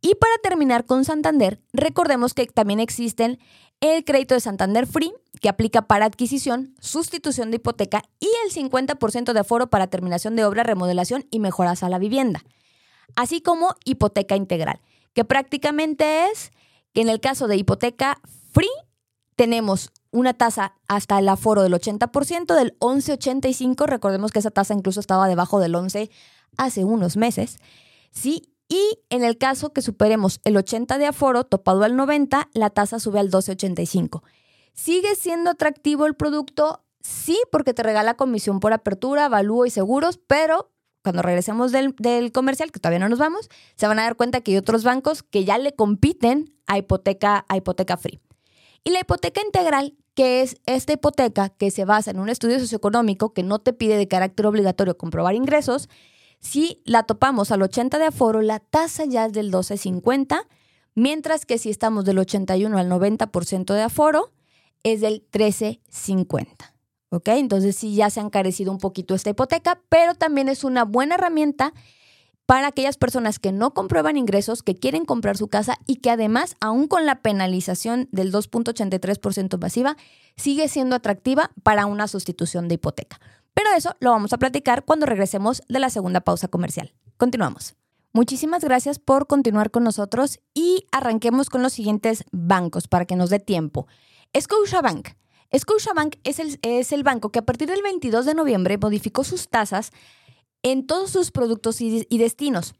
[0.00, 3.38] Y para terminar con Santander, recordemos que también existen
[3.80, 5.12] el crédito de Santander Free,
[5.42, 10.46] que aplica para adquisición, sustitución de hipoteca y el 50% de aforo para terminación de
[10.46, 12.42] obra, remodelación y mejoras a la vivienda.
[13.16, 14.80] así como hipoteca integral,
[15.12, 16.52] que prácticamente es
[16.94, 18.18] que en el caso de hipoteca
[18.52, 18.66] free
[19.36, 24.98] tenemos una tasa hasta el aforo del 80%, del 11.85, recordemos que esa tasa incluso
[24.98, 26.10] estaba debajo del 11
[26.56, 27.58] hace unos meses,
[28.10, 28.50] ¿sí?
[28.68, 32.98] Y en el caso que superemos el 80 de aforo topado al 90, la tasa
[32.98, 34.22] sube al 12.85.
[34.74, 36.82] ¿Sigue siendo atractivo el producto?
[37.00, 40.72] Sí, porque te regala comisión por apertura, avalúo y seguros, pero
[41.04, 44.40] cuando regresemos del, del, comercial, que todavía no nos vamos, se van a dar cuenta
[44.40, 48.20] que hay otros bancos que ya le compiten a hipoteca, a hipoteca free.
[48.86, 53.34] Y la hipoteca integral, que es esta hipoteca que se basa en un estudio socioeconómico
[53.34, 55.88] que no te pide de carácter obligatorio comprobar ingresos,
[56.38, 60.46] si la topamos al 80 de aforo, la tasa ya es del 12.50,
[60.94, 64.30] mientras que si estamos del 81 al 90% de aforo,
[64.84, 66.46] es del 13.50.
[67.08, 67.26] ¿Ok?
[67.30, 71.16] Entonces sí ya se ha encarecido un poquito esta hipoteca, pero también es una buena
[71.16, 71.74] herramienta
[72.46, 76.56] para aquellas personas que no comprueban ingresos, que quieren comprar su casa y que además,
[76.60, 79.96] aún con la penalización del 2.83% masiva,
[80.36, 83.20] sigue siendo atractiva para una sustitución de hipoteca.
[83.52, 86.94] Pero eso lo vamos a platicar cuando regresemos de la segunda pausa comercial.
[87.16, 87.74] Continuamos.
[88.12, 93.28] Muchísimas gracias por continuar con nosotros y arranquemos con los siguientes bancos para que nos
[93.28, 93.88] dé tiempo.
[94.38, 95.08] Scotiabank.
[95.56, 99.48] Scotiabank es el, es el banco que a partir del 22 de noviembre modificó sus
[99.48, 99.90] tasas
[100.72, 102.74] en todos sus productos y, destinos.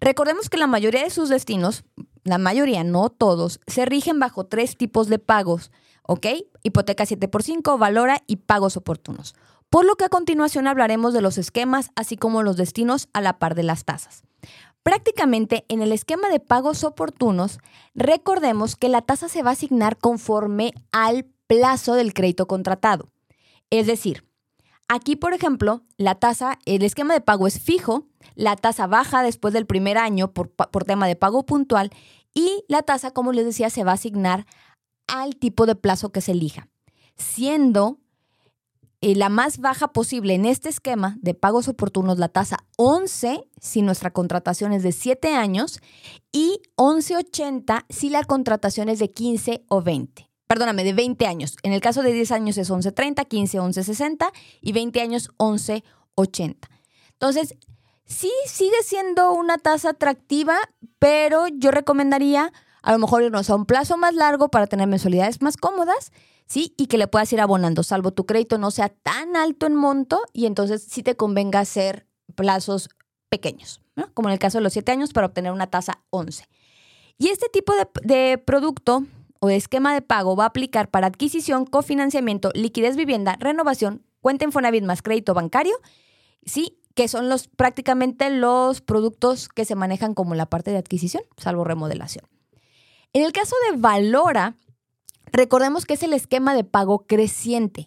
[0.00, 1.84] Recordemos que la mayoría de sus destinos,
[2.24, 5.70] la mayoría, no todos, se rigen bajo tres tipos de pagos,
[6.02, 6.26] ¿ok?
[6.64, 9.36] Hipoteca 7x5, Valora y pagos oportunos.
[9.70, 13.38] Por lo que a continuación hablaremos de los esquemas, así como los destinos a la
[13.38, 14.24] par de las tasas.
[14.82, 17.60] Prácticamente en el esquema de pagos oportunos,
[17.94, 23.06] recordemos que la tasa se va a asignar conforme al plazo del crédito contratado.
[23.70, 24.27] Es decir,
[24.88, 29.52] Aquí, por ejemplo, la tasa, el esquema de pago es fijo, la tasa baja después
[29.52, 30.50] del primer año por,
[30.84, 31.90] tema de pago puntual
[32.32, 34.46] y la tasa, como les decía, se va a asignar
[35.06, 36.68] al tipo de plazo que se elija,
[37.16, 37.98] siendo
[39.02, 43.82] eh, la más baja posible en este esquema de pagos oportunos la tasa 11 si
[43.82, 45.80] nuestra contratación es de 7 años
[46.32, 51.56] y 11.80 si la contratación es de 15 o 20 perdóname, de 20 años.
[51.62, 56.56] En el caso de 10 años es 11.30, 15, 11.60 y 20 años 11.80.
[57.12, 57.54] Entonces,
[58.06, 60.58] sí sigue siendo una tasa atractiva,
[60.98, 65.42] pero yo recomendaría a lo mejor irnos a un plazo más largo para tener mensualidades
[65.42, 66.12] más cómodas,
[66.46, 66.74] ¿sí?
[66.78, 70.22] Y que le puedas ir abonando, salvo tu crédito no sea tan alto en monto
[70.32, 72.88] y entonces sí te convenga hacer plazos
[73.28, 74.12] pequeños, ¿no?
[74.14, 76.48] como en el caso de los 7 años para obtener una tasa 11.
[77.18, 79.04] Y este tipo de, de producto
[79.40, 84.84] o esquema de pago va a aplicar para adquisición, cofinanciamiento, liquidez vivienda, renovación, cuenta Infonavit
[84.84, 85.76] más crédito bancario,
[86.44, 91.22] sí, que son los prácticamente los productos que se manejan como la parte de adquisición,
[91.36, 92.24] salvo remodelación.
[93.12, 94.56] En el caso de Valora,
[95.32, 97.86] recordemos que es el esquema de pago creciente.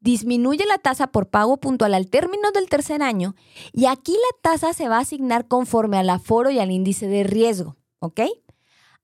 [0.00, 3.34] Disminuye la tasa por pago puntual al término del tercer año
[3.72, 7.24] y aquí la tasa se va a asignar conforme al aforo y al índice de
[7.24, 8.20] riesgo, ¿ok?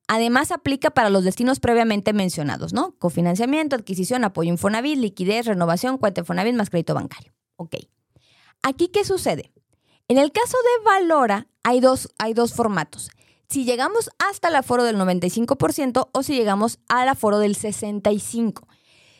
[0.08, 2.92] Además, aplica para los destinos previamente mencionados, ¿no?
[2.98, 7.34] Cofinanciamiento, adquisición, apoyo Infonavit, liquidez, renovación, cuenta Infonavit más crédito bancario.
[7.56, 7.76] Ok.
[8.62, 9.52] Aquí, ¿qué sucede?
[10.08, 13.10] En el caso de Valora, hay dos, hay dos formatos.
[13.50, 18.66] Si llegamos hasta el aforo del 95% o si llegamos al aforo del 65%.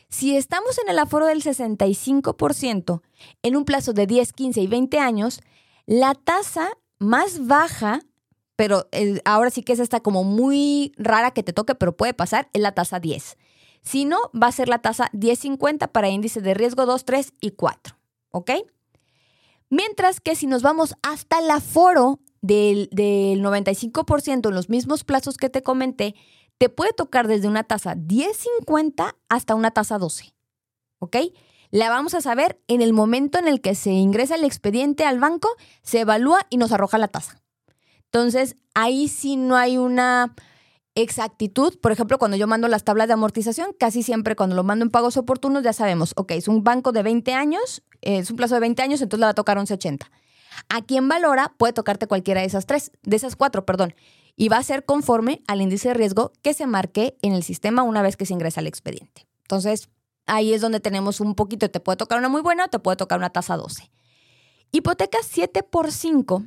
[0.09, 3.01] Si estamos en el aforo del 65%,
[3.43, 5.41] en un plazo de 10, 15 y 20 años,
[5.85, 8.01] la tasa más baja
[8.59, 8.89] pero
[9.23, 12.61] ahora sí que es esta como muy rara que te toque, pero puede pasar, es
[12.61, 13.37] la tasa 10.
[13.83, 17.51] Si no, va a ser la tasa 1050 para índice de riesgo 2, 3 y
[17.51, 17.95] 4.
[18.31, 18.51] ¿Ok?
[19.69, 25.37] Mientras que si nos vamos hasta el aforo del, del 95% en los mismos plazos
[25.37, 26.15] que te comenté,
[26.57, 30.33] te puede tocar desde una tasa 1050 hasta una tasa 12.
[30.97, 31.15] ¿Ok?
[31.71, 35.21] La vamos a saber en el momento en el que se ingresa el expediente al
[35.21, 35.47] banco,
[35.81, 37.41] se evalúa y nos arroja la tasa.
[38.11, 40.33] Entonces, ahí sí no hay una
[40.95, 41.77] exactitud.
[41.79, 44.89] Por ejemplo, cuando yo mando las tablas de amortización, casi siempre cuando lo mando en
[44.89, 48.61] pagos oportunos ya sabemos, ok, es un banco de 20 años, es un plazo de
[48.61, 50.09] 20 años, entonces le va a tocar 11.80.
[50.69, 53.93] A quien valora puede tocarte cualquiera de esas tres, de esas cuatro, perdón,
[54.35, 57.83] y va a ser conforme al índice de riesgo que se marque en el sistema
[57.83, 59.27] una vez que se ingresa el expediente.
[59.43, 59.89] Entonces,
[60.25, 63.19] ahí es donde tenemos un poquito, te puede tocar una muy buena te puede tocar
[63.19, 63.91] una tasa 12.
[64.71, 66.43] Hipoteca 7 por 5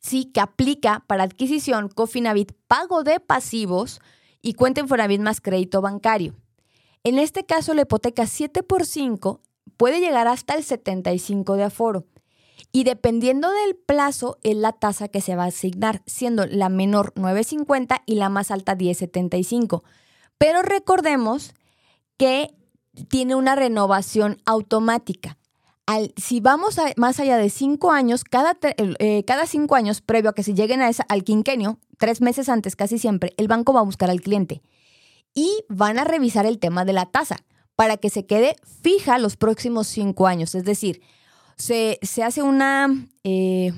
[0.00, 4.00] sí que aplica para adquisición, Cofinavit, pago de pasivos
[4.42, 6.34] y cuenta Infonavit más crédito bancario.
[7.04, 9.40] En este caso, la hipoteca 7 por 5
[9.76, 12.06] puede llegar hasta el 75 de aforo.
[12.72, 17.12] Y dependiendo del plazo, es la tasa que se va a asignar, siendo la menor
[17.14, 19.82] 9.50 y la más alta 10.75.
[20.38, 21.54] Pero recordemos
[22.16, 22.54] que
[23.08, 25.38] tiene una renovación automática.
[26.16, 30.42] Si vamos más allá de cinco años, cada, eh, cada cinco años, previo a que
[30.42, 33.84] se lleguen a esa, al quinquenio, tres meses antes casi siempre, el banco va a
[33.84, 34.62] buscar al cliente
[35.34, 37.36] y van a revisar el tema de la tasa
[37.76, 40.54] para que se quede fija los próximos cinco años.
[40.54, 41.00] Es decir,
[41.56, 42.88] se, hace una
[43.24, 43.72] eh,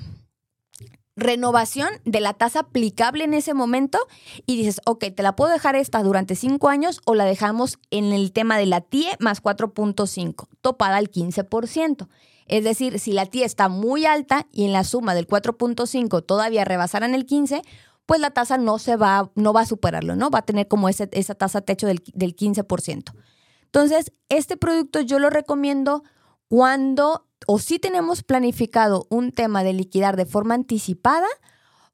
[1.16, 3.98] renovación de la tasa aplicable en ese momento
[4.46, 8.12] y dices, ok, te la puedo dejar esta durante cinco años o la dejamos en
[8.12, 12.08] el tema de la TIE más 4.5, topada al 15%.
[12.46, 16.64] Es decir, si la TIE está muy alta y en la suma del 4.5 todavía
[16.64, 17.62] rebasaran el 15,
[18.06, 20.30] pues la tasa no se va, no va a superarlo, ¿no?
[20.30, 23.12] Va a tener como esa tasa techo del, del 15%.
[23.64, 26.02] Entonces, este producto yo lo recomiendo
[26.48, 31.26] cuando o si tenemos planificado un tema de liquidar de forma anticipada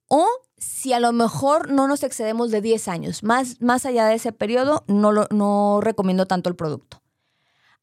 [0.09, 0.26] o
[0.57, 3.22] si a lo mejor no nos excedemos de 10 años.
[3.22, 7.03] Más, más allá de ese periodo, no, lo, no recomiendo tanto el producto.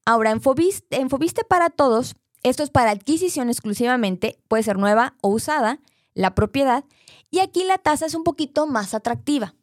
[0.06, 5.80] Ahora, en Fobiste, para todos, esto es para adquisición exclusivamente, puede ser nueva o usada,
[6.14, 6.86] la propiedad,
[7.32, 9.56] y aquí la tasa es un poquito más atractiva.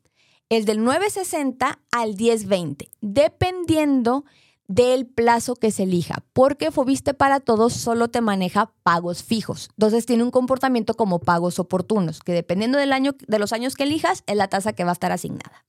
[0.48, 4.24] El del 960 al 1020, dependiendo
[4.74, 9.68] del plazo que se elija, porque Fobiste para todos solo te maneja pagos fijos.
[9.76, 13.82] Entonces tiene un comportamiento como pagos oportunos, que dependiendo del año, de los años que
[13.82, 15.66] elijas, es la tasa que va a estar asignada.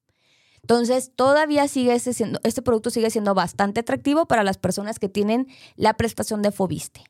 [0.62, 5.48] Entonces, todavía sigue siendo, este producto sigue siendo bastante atractivo para las personas que tienen
[5.76, 7.04] la prestación de Fobiste.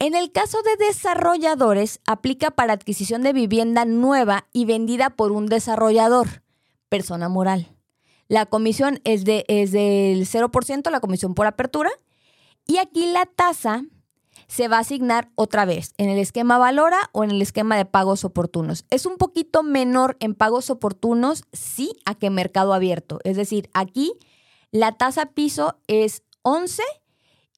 [0.00, 5.46] En el caso de desarrolladores, aplica para adquisición de vivienda nueva y vendida por un
[5.46, 6.42] desarrollador,
[6.88, 7.75] persona moral.
[8.28, 11.90] La comisión es, de, es del 0%, la comisión por apertura.
[12.66, 13.84] Y aquí la tasa
[14.48, 17.84] se va a asignar otra vez en el esquema Valora o en el esquema de
[17.84, 18.84] pagos oportunos.
[18.90, 23.18] Es un poquito menor en pagos oportunos, sí, a que mercado abierto.
[23.24, 24.12] Es decir, aquí
[24.70, 26.82] la tasa piso es 11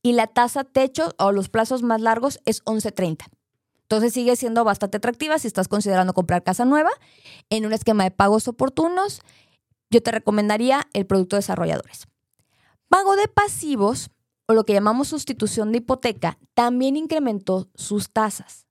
[0.02, 3.26] y la tasa techo o los plazos más largos es 11.30.
[3.82, 6.90] Entonces sigue siendo bastante atractiva si estás considerando comprar casa nueva
[7.48, 9.22] en un esquema de pagos oportunos
[9.90, 12.06] yo te recomendaría el producto de desarrolladores.
[12.88, 14.10] Pago de pasivos,
[14.46, 18.66] o lo que llamamos sustitución de hipoteca, también incrementó sus tasas,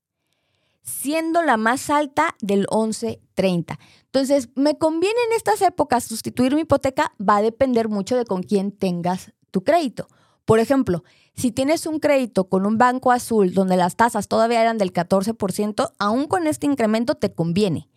[0.82, 3.78] siendo la más alta del 11.30.
[4.06, 7.14] Entonces, ¿me conviene en estas épocas sustituir mi hipoteca?
[7.22, 10.08] Va a depender mucho de con quién tengas tu crédito.
[10.46, 11.04] Por ejemplo,
[11.36, 15.92] si tienes un crédito con un banco azul donde las tasas todavía eran del 14%,
[16.00, 17.90] aún con este incremento te conviene.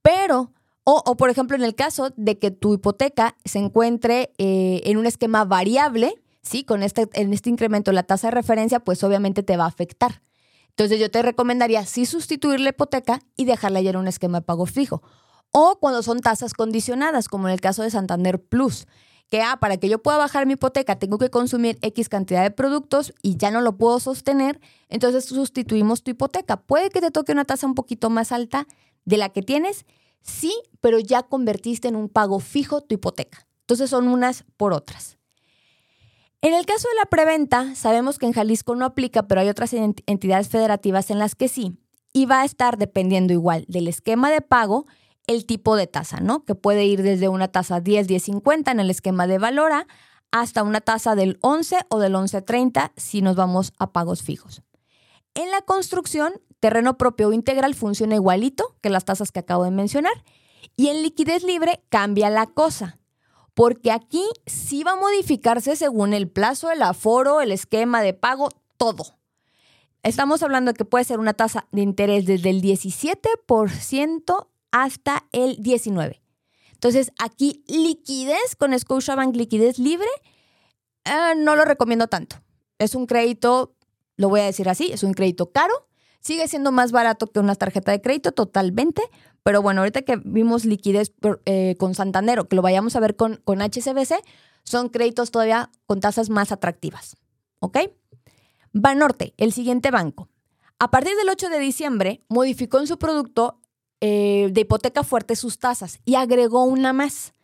[0.00, 0.52] Pero
[0.84, 5.06] o, por ejemplo, en el caso de que tu hipoteca se encuentre eh, en un
[5.06, 6.64] esquema variable, ¿sí?
[6.64, 10.22] Con este, en este incremento la tasa de referencia, pues obviamente te va a afectar.
[10.70, 14.46] Entonces yo te recomendaría sí sustituir la hipoteca y dejarla ya en un esquema de
[14.46, 15.02] pago fijo.
[15.52, 18.86] O cuando son tasas condicionadas, como en el caso de Santander Plus,
[19.28, 22.50] que ah, para que yo pueda bajar mi hipoteca tengo que consumir X cantidad de
[22.50, 26.56] productos y ya no lo puedo sostener, entonces sustituimos tu hipoteca.
[26.56, 28.66] Puede que te toque una tasa un poquito más alta
[29.04, 29.84] de la que tienes
[30.22, 33.46] Sí, pero ya convertiste en un pago fijo tu hipoteca.
[33.62, 35.18] Entonces son unas por otras.
[36.42, 39.74] En el caso de la preventa, sabemos que en Jalisco no aplica, pero hay otras
[39.74, 41.76] entidades federativas en las que sí.
[42.12, 44.86] Y va a estar dependiendo igual del esquema de pago,
[45.26, 46.44] el tipo de tasa, ¿no?
[46.44, 49.86] Que puede ir desde una tasa 10, 10, 50 en el esquema de Valora
[50.32, 54.62] hasta una tasa del 11 o del 11.30 si nos vamos a pagos fijos.
[55.34, 59.70] En la construcción terreno propio o integral funciona igualito que las tasas que acabo de
[59.70, 60.12] mencionar.
[60.76, 62.98] Y en liquidez libre cambia la cosa,
[63.54, 68.50] porque aquí sí va a modificarse según el plazo, el aforo, el esquema de pago,
[68.76, 69.04] todo.
[70.02, 75.58] Estamos hablando de que puede ser una tasa de interés desde el 17% hasta el
[75.58, 76.20] 19%.
[76.72, 80.08] Entonces, aquí liquidez con Scotiabank liquidez libre,
[81.04, 82.36] eh, no lo recomiendo tanto.
[82.78, 83.74] Es un crédito,
[84.16, 85.89] lo voy a decir así, es un crédito caro
[86.20, 89.02] Sigue siendo más barato que una tarjeta de crédito totalmente,
[89.42, 91.12] pero bueno, ahorita que vimos liquidez
[91.46, 94.22] eh, con Santander, que lo vayamos a ver con, con HCBC,
[94.64, 97.16] son créditos todavía con tasas más atractivas.
[97.58, 97.78] ¿Ok?
[98.72, 100.28] Banorte, el siguiente banco.
[100.78, 103.60] A partir del 8 de diciembre, modificó en su producto
[104.00, 107.34] eh, de hipoteca fuerte sus tasas y agregó una más.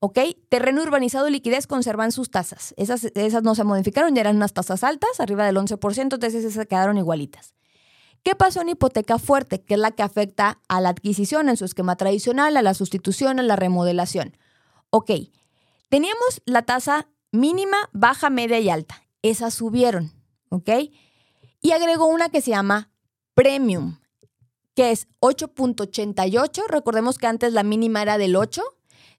[0.00, 0.18] ¿Ok?
[0.48, 2.74] Terreno urbanizado y liquidez conservan sus tasas.
[2.76, 6.66] Esas, esas no se modificaron, ya eran unas tasas altas, arriba del 11%, entonces esas
[6.66, 7.57] quedaron igualitas.
[8.28, 9.62] ¿Qué pasó en hipoteca fuerte?
[9.62, 13.40] Que es la que afecta a la adquisición en su esquema tradicional, a la sustitución,
[13.40, 14.36] a la remodelación.
[14.90, 15.12] Ok,
[15.88, 19.02] teníamos la tasa mínima, baja, media y alta.
[19.22, 20.12] Esas subieron,
[20.50, 20.68] ¿ok?
[21.62, 22.90] Y agregó una que se llama
[23.32, 23.98] Premium,
[24.74, 26.66] que es 8.88.
[26.68, 28.62] Recordemos que antes la mínima era del 8.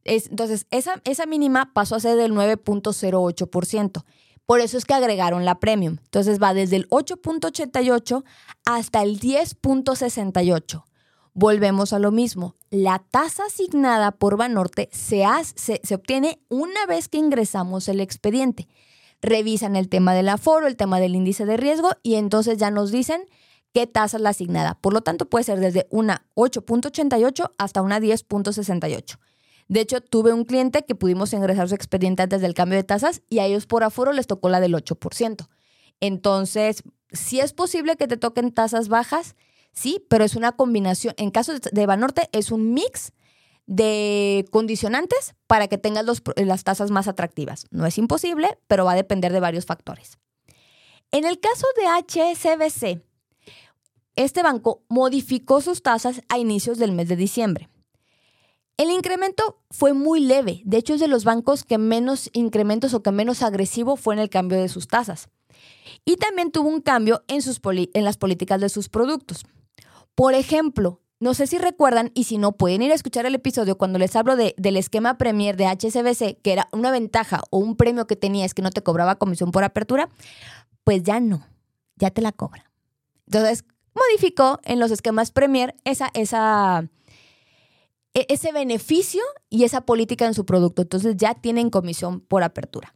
[0.03, 4.03] entonces, esa, esa mínima pasó a ser del 9.08%.
[4.49, 5.97] Por eso es que agregaron la premium.
[6.05, 8.23] Entonces va desde el 8.88
[8.65, 10.85] hasta el 10.68.
[11.35, 12.55] Volvemos a lo mismo.
[12.71, 15.23] La tasa asignada por Banorte se,
[15.53, 18.67] se, obtiene una vez que ingresamos el expediente.
[19.21, 22.89] Revisan el tema del aforo, el tema del índice de riesgo y entonces ya nos
[22.91, 23.27] dicen
[23.71, 24.79] qué tasa es la asignada.
[24.81, 29.19] Por lo tanto, puede ser desde una 8.88 hasta una 10.68.
[29.69, 33.21] De hecho, tuve un cliente que pudimos ingresar su expediente antes del cambio de tasas
[33.29, 35.47] y a ellos por aforo les tocó la del 8%.
[35.99, 39.35] Entonces, si es posible que te toquen tasas bajas,
[39.71, 41.13] sí, pero es una combinación.
[41.17, 43.13] En caso de Banorte, es un mix
[43.67, 46.03] de condicionantes para que tengas
[46.35, 47.67] las tasas más atractivas.
[47.69, 50.17] No es imposible, pero va a depender de varios factores.
[51.11, 53.03] En el caso de HSBC,
[54.15, 57.69] este banco modificó sus tasas a inicios del mes de diciembre.
[58.79, 63.03] El incremento fue muy leve, de hecho es de los bancos que menos incrementos o
[63.03, 65.27] que menos agresivo fue en el cambio de sus tasas.
[66.05, 69.45] Y también tuvo un cambio en, sus en las políticas de sus productos.
[70.15, 73.77] Por ejemplo, no sé si recuerdan y si no pueden ir a escuchar el episodio
[73.77, 78.07] cuando les hablo del esquema Premier de HSBC, que era una ventaja o un premio
[78.07, 80.09] que tenía es que no te cobraba comisión por apertura,
[80.85, 81.45] pues ya no,
[81.97, 82.71] ya te la cobra.
[83.25, 86.87] Entonces, modificó en los esquemas Premier esa, esa,
[88.13, 90.81] ese beneficio y esa política en su producto.
[90.81, 92.93] Entonces ya tienen comisión por apertura.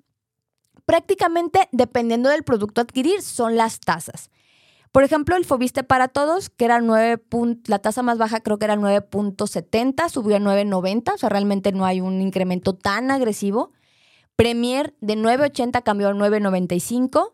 [0.86, 4.30] Prácticamente, dependiendo del producto adquirir, son las tasas.
[4.92, 7.24] Por ejemplo, el Fobiste para todos, que era 9.
[7.66, 11.86] La tasa más baja creo que era 9.70, subió a 9.90, o sea, realmente no
[11.86, 13.72] hay un incremento tan agresivo.
[14.36, 17.34] Premier de 9.80 cambió a 9.95.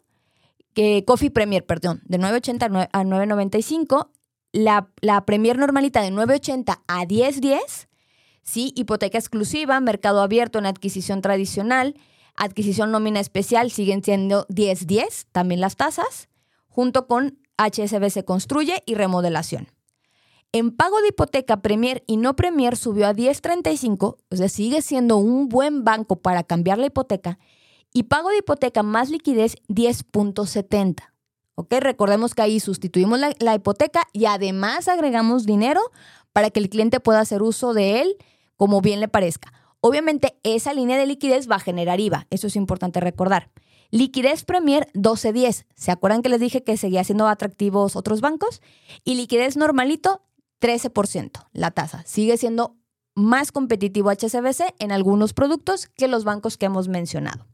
[0.73, 4.07] Que Coffee Premier, perdón, de 9.80 a 9.95
[4.51, 7.87] la, Premier normalita de 9.80 a 10.10,
[8.41, 8.73] ¿sí?
[8.75, 11.95] Hipoteca exclusiva, mercado abierto en adquisición tradicional,
[12.35, 16.29] adquisición nómina especial siguen siendo 10.10, también las tasas,
[16.67, 19.67] junto con HSBC Construye y remodelación.
[20.51, 25.17] En pago de hipoteca Premier y no Premier subió a 10.35, o sea, sigue siendo
[25.17, 27.37] un buen banco para cambiar la hipoteca,
[27.93, 31.08] y pago de hipoteca más liquidez 10.70.
[31.69, 35.81] Recordemos que ahí sustituimos la, hipoteca y además agregamos dinero
[36.33, 38.17] para que el cliente pueda hacer uso de él
[38.55, 39.53] como bien le parezca.
[39.81, 43.49] Obviamente esa línea de liquidez va a generar IVA, eso es importante recordar.
[43.91, 48.61] Liquidez Premier 1210, ¿se acuerdan que les dije que seguía siendo atractivos otros bancos?
[49.03, 50.21] Y liquidez normalito
[50.61, 52.03] 13%, la tasa.
[52.05, 52.75] Sigue siendo
[53.15, 57.47] más competitivo HSBC en algunos productos que los bancos que hemos mencionado.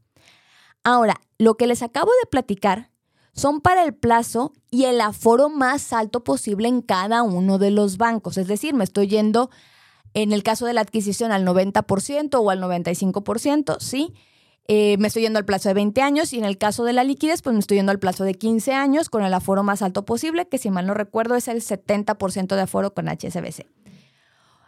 [0.84, 2.90] Ahora, lo que les acabo de platicar
[3.36, 7.98] son para el plazo y el aforo más alto posible en cada uno de los
[7.98, 8.38] bancos.
[8.38, 9.50] Es decir, me estoy yendo
[10.14, 14.14] en el caso de la adquisición al 90% o al 95%, ¿sí?
[14.68, 17.04] Eh, me estoy yendo al plazo de 20 años y en el caso de la
[17.04, 20.04] liquidez, pues me estoy yendo al plazo de 15 años con el aforo más alto
[20.04, 23.66] posible, que si mal no recuerdo es el 70% de aforo con HSBC.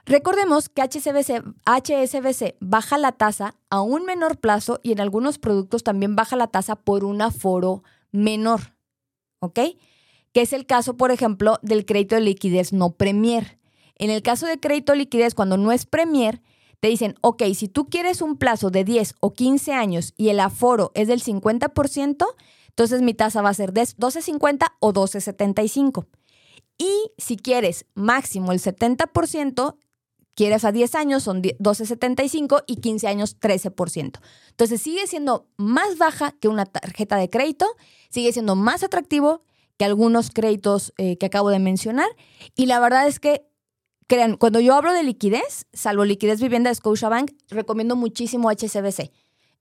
[0.04, 5.82] Recordemos que HSBC, HSBC baja la tasa a un menor plazo y en algunos productos
[5.82, 8.74] también baja la tasa por un aforo menor,
[9.40, 9.60] ¿ok?
[10.32, 13.58] Que es el caso, por ejemplo, del crédito de liquidez no Premier.
[13.96, 16.40] En el caso de crédito de liquidez, cuando no es Premier,
[16.80, 20.40] te dicen, ok, si tú quieres un plazo de 10 o 15 años y el
[20.40, 22.26] aforo es del 50%,
[22.68, 26.06] entonces mi tasa va a ser de 12.50 o 12.75.
[26.78, 29.76] Y si quieres máximo el 70%,
[30.38, 34.20] quieres a 10 años son 12.75 y 15 años 13%.
[34.50, 37.66] Entonces sigue siendo más baja que una tarjeta de crédito,
[38.08, 39.42] sigue siendo más atractivo
[39.78, 42.06] que algunos créditos eh, que acabo de mencionar
[42.54, 43.48] y la verdad es que
[44.06, 49.10] crean, cuando yo hablo de liquidez, salvo liquidez vivienda de Scotiabank, recomiendo muchísimo HSBC.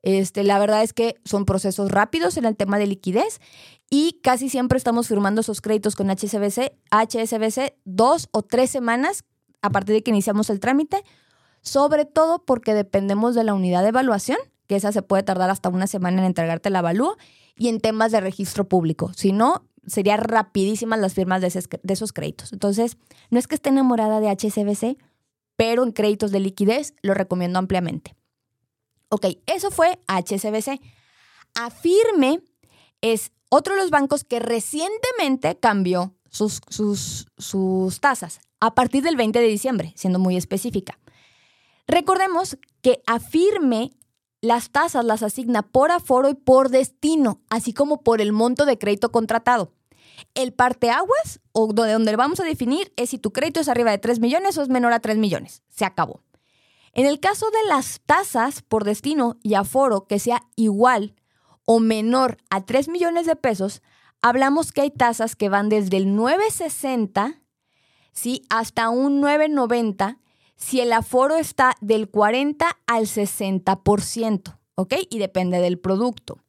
[0.04, 3.42] Este, la verdad es que son procesos rápidos en el tema de liquidez
[3.90, 9.26] y casi siempre estamos firmando esos créditos con HSBC, HSBC dos o tres semanas
[9.68, 11.04] a partir de que iniciamos el trámite,
[11.62, 14.38] sobre todo porque dependemos de la unidad de evaluación,
[14.68, 17.18] que esa se puede tardar hasta una semana en entregarte la avalúo,
[17.56, 19.12] y en temas de registro público.
[19.14, 22.54] Si no, serían rapidísimas las firmas de, esos créditos.
[22.54, 22.98] Entonces,
[23.30, 24.98] no es que esté enamorada de HSBC,
[25.56, 28.16] pero en créditos de liquidez lo recomiendo ampliamente.
[29.10, 30.80] Ok, eso fue HSBC.
[31.56, 32.42] Afirme
[33.02, 39.40] es otro de los bancos que recientemente cambió sus, sus, tasas a partir del 20
[39.40, 41.00] de diciembre, siendo muy específica.
[41.88, 43.92] Recordemos que afirme
[44.42, 48.78] las tasas las asigna por aforo y por destino, así como por el monto de
[48.78, 49.74] crédito contratado.
[50.34, 53.98] El parteaguas, o donde, donde vamos a definir, es si tu crédito es arriba de
[53.98, 55.64] 3 millones o es menor a 3 millones.
[55.70, 56.22] Se acabó.
[56.94, 61.14] En el caso de las tasas por destino y aforo que sea igual
[61.66, 63.84] o menor a 3 millones de pesos,
[64.22, 67.42] hablamos que hay tasas que van desde el 960
[68.12, 68.44] ¿sí?
[68.50, 70.20] hasta un 990
[70.56, 74.94] si el aforo está del 40 al 60%, ¿ok?
[75.10, 76.40] Y depende del producto.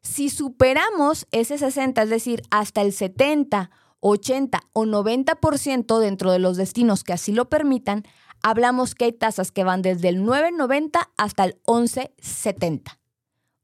[0.00, 6.56] Si superamos ese 60, es decir, hasta el 70, 80 o 90% dentro de los
[6.56, 8.04] destinos que así lo permitan,
[8.42, 12.98] hablamos que hay tasas que van desde el 9.90 hasta el 11.70.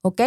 [0.03, 0.23] ¿Ok?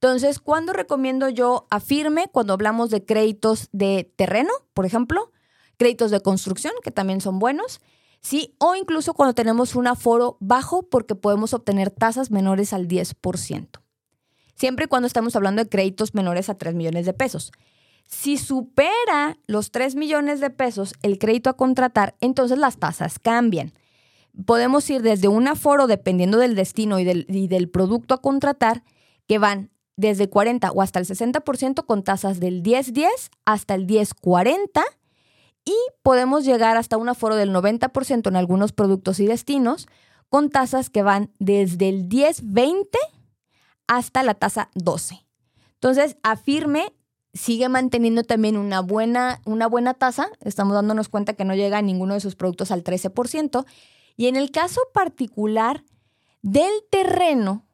[0.00, 2.28] Entonces, ¿cuándo recomiendo yo afirme?
[2.30, 5.32] Cuando hablamos de créditos de terreno, por ejemplo,
[5.78, 7.80] créditos de construcción, que también son buenos,
[8.20, 8.54] ¿sí?
[8.58, 13.80] O incluso cuando tenemos un aforo bajo porque podemos obtener tasas menores al 10%.
[14.54, 17.52] Siempre y cuando estamos hablando de créditos menores a 3 millones de pesos.
[18.06, 23.72] Si supera los 3 millones de pesos el crédito a contratar, entonces las tasas cambian.
[24.44, 28.84] Podemos ir desde un aforo, dependiendo del destino y del, y del producto a contratar,
[29.26, 33.08] que van desde 40 o hasta el 60% con tasas del 10-10
[33.44, 34.82] hasta el 10-40
[35.64, 39.88] y podemos llegar hasta un aforo del 90% en algunos productos y destinos
[40.28, 42.86] con tasas que van desde el 10-20
[43.86, 45.24] hasta la tasa 12.
[45.74, 46.92] Entonces, afirme
[47.36, 50.30] sigue manteniendo también una buena, una buena tasa.
[50.40, 53.66] Estamos dándonos cuenta que no llega a ninguno de sus productos al 13%.
[54.16, 55.84] Y en el caso particular
[56.42, 57.65] del terreno,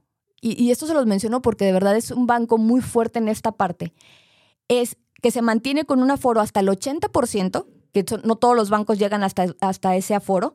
[0.43, 3.53] y, esto se los menciono porque de verdad es un banco muy fuerte en esta
[3.53, 3.95] parte,
[4.69, 8.99] es que se mantiene con un aforo hasta el 80%, que no todos los bancos
[8.99, 10.55] llegan hasta, hasta ese aforo,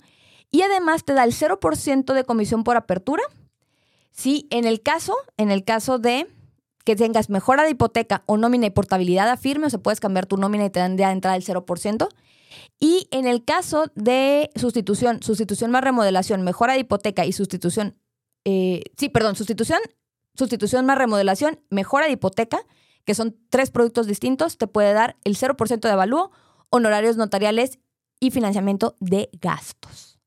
[0.51, 3.23] y además te da el 0% de comisión por apertura.
[4.11, 6.27] Sí, en el caso, en el caso de
[6.83, 10.25] que tengas mejora de hipoteca o nómina y portabilidad a firme, o se puedes cambiar
[10.25, 12.07] tu nómina y te dan de entrada el 0%.
[12.79, 17.95] Y en el caso de sustitución, sustitución más remodelación, mejora de hipoteca y sustitución
[18.49, 19.79] eh, sí, perdón, sustitución,
[20.33, 22.61] sustitución más remodelación, mejora de hipoteca,
[23.03, 26.31] que son tres productos distintos, te puede dar el 0% de avalúo,
[26.69, 27.79] honorarios notariales
[28.21, 30.17] y financiamiento de gastos.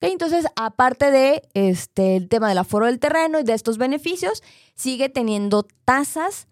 [0.00, 4.44] entonces, aparte de este, tema del aforo del terreno y de estos beneficios,
[4.76, 6.46] sigue teniendo tasas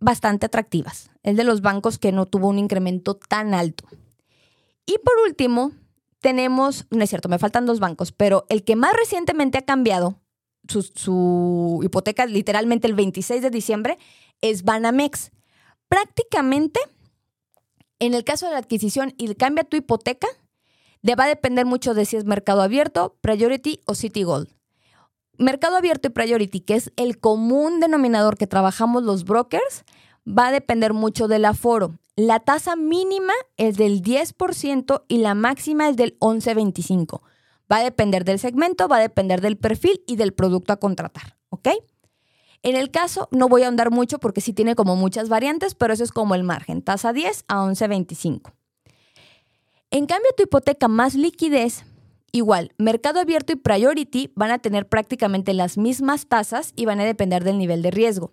[0.00, 1.10] bastante atractivas.
[1.22, 3.84] El de los bancos que no tuvo un incremento tan alto.
[4.84, 5.70] Y por último,
[6.18, 10.23] tenemos, no es cierto, me faltan dos bancos, pero el que más recientemente ha cambiado
[10.68, 13.98] su, hipoteca literalmente el 26 de diciembre,
[14.40, 15.30] es Banamex.
[15.88, 16.80] Prácticamente,
[17.98, 20.28] en el caso de la adquisición y cambia tu hipoteca,
[21.02, 24.48] le va a depender mucho de si es mercado abierto, priority o city gold.
[25.36, 29.84] Mercado abierto y priority, que es el común denominador que trabajamos los brokers,
[30.26, 31.98] va a depender mucho del aforo.
[32.16, 37.20] La tasa mínima es del 10% y la máxima es del 11.25.
[37.70, 41.36] Va a depender del segmento, va a depender del perfil y del producto a contratar,
[41.48, 41.68] ¿ok?
[42.64, 45.92] En el caso, no voy a ahondar mucho porque sí tiene como muchas variantes, pero
[45.92, 48.52] eso es como el margen, tasa 10 a 11.25.
[49.90, 51.84] En cambio, tu hipoteca más liquidez,
[52.32, 57.04] igual, mercado abierto y priority van a tener prácticamente las mismas tasas y van a
[57.04, 58.32] depender del nivel de riesgo.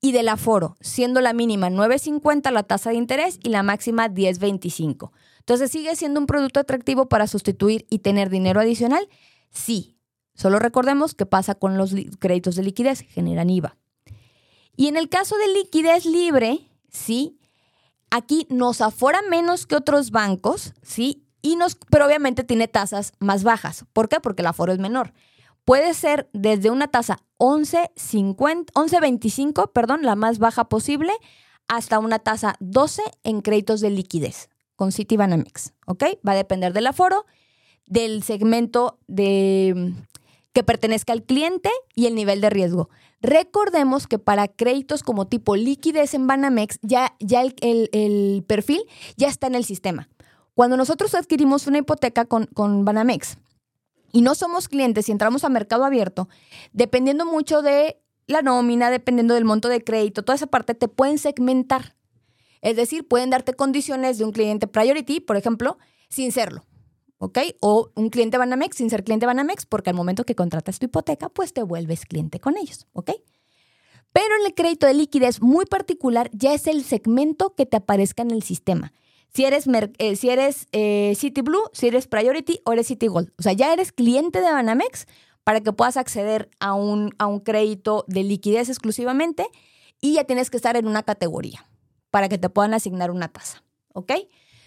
[0.00, 5.10] Y del aforo, siendo la mínima 9.50 la tasa de interés y la máxima 10.25.
[5.44, 9.06] Entonces, ¿sigue siendo un producto atractivo para sustituir y tener dinero adicional?
[9.50, 9.98] Sí.
[10.32, 13.76] Solo recordemos que pasa con los créditos de liquidez, generan IVA.
[14.74, 17.38] Y en el caso de liquidez libre, sí,
[18.10, 23.44] aquí nos afora menos que otros bancos, sí, y nos, pero obviamente tiene tasas más
[23.44, 23.84] bajas.
[23.92, 24.20] ¿Por qué?
[24.20, 25.12] Porque el aforo es menor.
[25.66, 31.12] Puede ser desde una tasa 11.25, perdón, la más baja posible,
[31.68, 36.04] hasta una tasa 12 en créditos de liquidez con Citibanamex, ¿ok?
[36.26, 37.26] Va a depender del aforo,
[37.86, 39.94] del segmento de,
[40.54, 42.88] que pertenezca al cliente y el nivel de riesgo.
[43.20, 48.82] Recordemos que para créditos como tipo liquidez en Banamex, ya, ya el, perfil
[49.16, 50.08] ya está en el sistema.
[50.54, 53.38] Cuando nosotros adquirimos una hipoteca con, con Banamex
[54.12, 56.28] y no somos clientes y entramos a mercado abierto,
[56.72, 61.18] dependiendo mucho de la nómina, dependiendo del monto de crédito, toda esa parte te pueden
[61.18, 61.96] segmentar.
[62.64, 65.76] Es decir, pueden darte condiciones de un cliente priority, por ejemplo,
[66.08, 66.64] sin serlo.
[67.18, 67.38] ¿Ok?
[67.60, 71.28] O un cliente Banamex sin ser cliente Banamex, porque al momento que contratas tu hipoteca,
[71.28, 72.86] pues te vuelves cliente con ellos.
[72.94, 73.10] ¿Ok?
[74.14, 78.22] Pero en el crédito de liquidez muy particular ya es el segmento que te aparezca
[78.22, 78.94] en el sistema.
[79.28, 79.66] Si eres,
[79.98, 83.30] eh, si eres eh, City Blue, si eres Priority o eres City Gold.
[83.38, 85.06] O sea, ya eres cliente de Banamex
[85.42, 89.46] para que puedas acceder a un, a un crédito de liquidez exclusivamente
[90.00, 91.66] y ya tienes que estar en una categoría.
[92.14, 93.64] Para que te puedan asignar una tasa.
[93.92, 94.12] ¿Ok?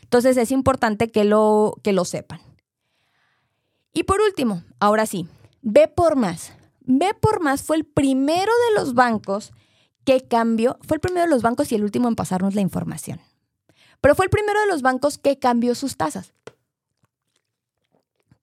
[0.01, 2.41] Entonces es importante que lo, que lo sepan.
[3.93, 5.29] Y por último, ahora sí,
[5.61, 6.51] B por más.
[6.81, 9.53] B por más fue el primero de los bancos
[10.03, 13.21] que cambió, fue el primero de los bancos y el último en pasarnos la información.
[14.01, 16.33] Pero fue el primero de los bancos que cambió sus tasas.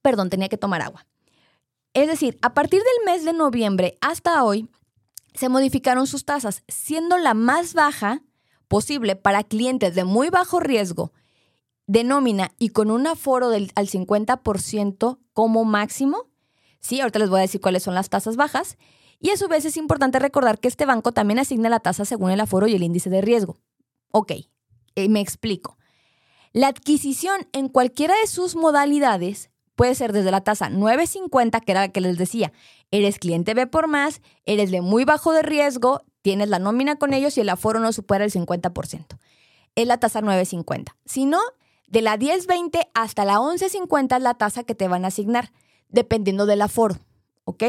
[0.00, 1.04] Perdón, tenía que tomar agua.
[1.92, 4.70] Es decir, a partir del mes de noviembre hasta hoy,
[5.34, 8.22] se modificaron sus tasas, siendo la más baja
[8.68, 11.12] posible para clientes de muy bajo riesgo
[11.86, 16.30] de nómina y con un aforo del al 50% como máximo.
[16.80, 18.78] Sí, ahorita les voy a decir cuáles son las tasas bajas.
[19.20, 22.30] Y a su vez es importante recordar que este banco también asigna la tasa según
[22.30, 23.58] el aforo y el índice de riesgo.
[24.10, 24.32] Ok,
[24.96, 25.78] eh, me explico.
[26.52, 31.80] La adquisición en cualquiera de sus modalidades puede ser desde la tasa 950, que era
[31.80, 32.52] la que les decía,
[32.90, 37.12] eres cliente B por más, eres de muy bajo de riesgo, tienes la nómina con
[37.12, 39.18] ellos y el aforo no supera el 50%.
[39.74, 40.96] Es la tasa 950.
[41.04, 41.38] Si no,
[41.86, 45.52] de la 1020 hasta la 1150 es la tasa que te van a asignar,
[45.90, 46.96] dependiendo del aforo,
[47.44, 47.64] ¿ok?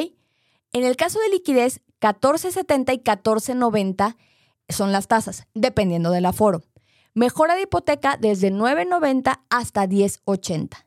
[0.72, 4.16] En el caso de liquidez, 1470 y 1490
[4.70, 6.64] son las tasas, dependiendo del aforo.
[7.14, 10.85] Mejora de hipoteca desde 990 hasta 1080,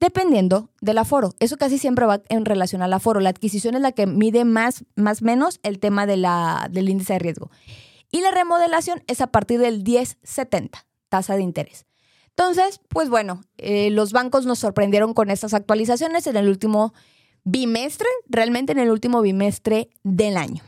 [0.00, 1.34] dependiendo del aforo.
[1.40, 3.20] Eso casi siempre va en relación al aforo.
[3.20, 7.14] La adquisición es la que mide más, más menos el tema de la, del índice
[7.14, 7.50] de riesgo.
[8.10, 11.86] Y la remodelación es a partir del 1070, tasa de interés.
[12.28, 16.92] Entonces, pues bueno, eh, los bancos nos sorprendieron con estas actualizaciones en el último
[17.44, 20.64] bimestre, realmente en el último bimestre del año.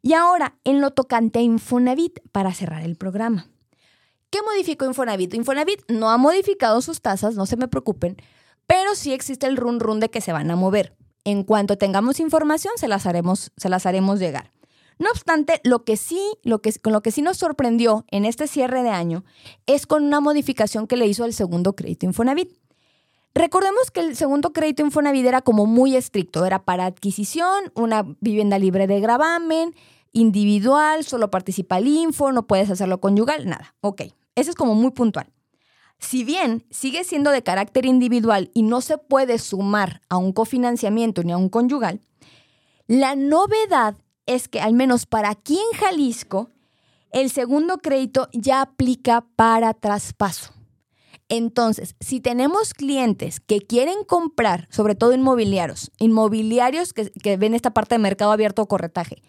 [0.00, 3.48] Y ahora, en lo tocante a Infonavit, para cerrar el programa.
[4.30, 5.34] ¿Qué modificó Infonavit?
[5.34, 8.16] Infonavit no ha modificado sus tasas, no se me preocupen,
[8.66, 10.96] pero sí existe el run run de que se van a mover.
[11.24, 14.52] En cuanto tengamos información, se las haremos, se las haremos llegar.
[14.98, 18.46] No obstante, lo que sí, lo que, con lo que sí nos sorprendió en este
[18.46, 19.24] cierre de año
[19.66, 22.56] es con una modificación que le hizo al segundo crédito Infonavit.
[23.34, 28.58] Recordemos que el segundo crédito Infonavit era como muy estricto, era para adquisición, una vivienda
[28.58, 29.74] libre de gravamen,
[30.12, 33.74] individual, solo participa el info, no puedes hacerlo conyugal, nada.
[33.82, 34.02] Ok,
[34.34, 35.30] eso es como muy puntual.
[35.98, 41.22] Si bien sigue siendo de carácter individual y no se puede sumar a un cofinanciamiento
[41.22, 42.00] ni a un conyugal,
[42.86, 46.50] la novedad es que al menos para aquí en Jalisco,
[47.10, 50.52] el segundo crédito ya aplica para traspaso.
[51.28, 57.96] Entonces, si tenemos clientes que quieren comprar, sobre todo inmobiliarios, inmobiliarios que, ven esta parte
[57.96, 59.22] de mercado abierto o corretaje,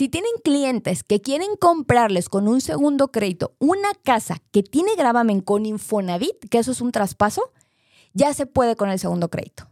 [0.00, 5.42] si tienen clientes que quieren comprarles con un segundo crédito una casa que tiene gravamen
[5.42, 7.52] con Infonavit, que eso es un traspaso,
[8.14, 9.68] ya se puede con el segundo crédito.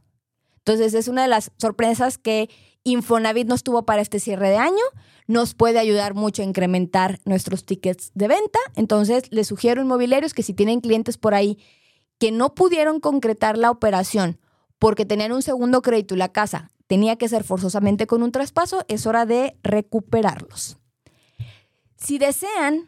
[0.58, 2.50] Entonces, es una de las sorpresas que
[2.84, 4.82] Infonavit nos tuvo para este cierre de año.
[5.26, 8.58] Nos puede ayudar mucho a incrementar nuestros tickets de venta.
[8.74, 11.56] Entonces, les sugiero inmobiliarios que si tienen clientes por ahí
[12.18, 14.38] que no pudieron concretar la operación
[14.78, 18.84] porque tenían un segundo crédito y la casa tenía que ser forzosamente con un traspaso,
[18.89, 20.78] es hora de recuperarlos.
[21.97, 22.84] Si desean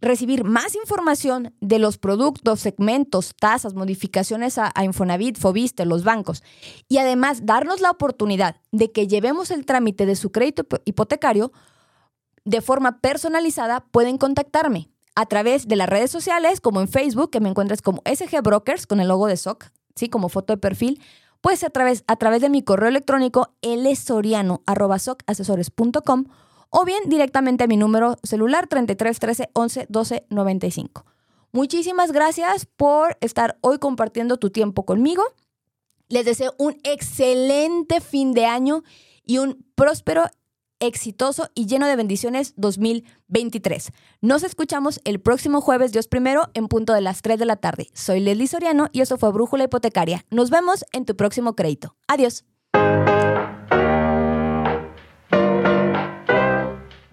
[0.00, 6.42] recibir más información de los productos, segmentos, tasas, modificaciones a, Infonavit, Fobiste, los bancos,
[6.88, 11.52] y además darnos la oportunidad de que llevemos el trámite de su crédito hipotecario
[12.44, 17.40] de forma personalizada, pueden contactarme a través de las redes sociales, como en Facebook, que
[17.40, 20.08] me encuentres como SG Brokers con el logo de SOC, ¿sí?
[20.08, 21.00] como foto de perfil,
[21.44, 26.24] pues a través, a través de mi correo electrónico lsoriano.socasesores.com
[26.70, 31.04] o bien directamente a mi número celular 33 13 11 12 95.
[31.52, 35.22] Muchísimas gracias por estar hoy compartiendo tu tiempo conmigo.
[36.08, 38.82] Les deseo un excelente fin de año
[39.22, 40.24] y un próspero,
[40.80, 43.92] exitoso y lleno de bendiciones 2023.
[44.20, 47.88] Nos escuchamos el próximo jueves, Dios primero, en punto de las 3 de la tarde.
[47.92, 50.24] Soy Leslie Soriano y eso fue Brújula Hipotecaria.
[50.30, 51.96] Nos vemos en tu próximo crédito.
[52.06, 52.44] Adiós.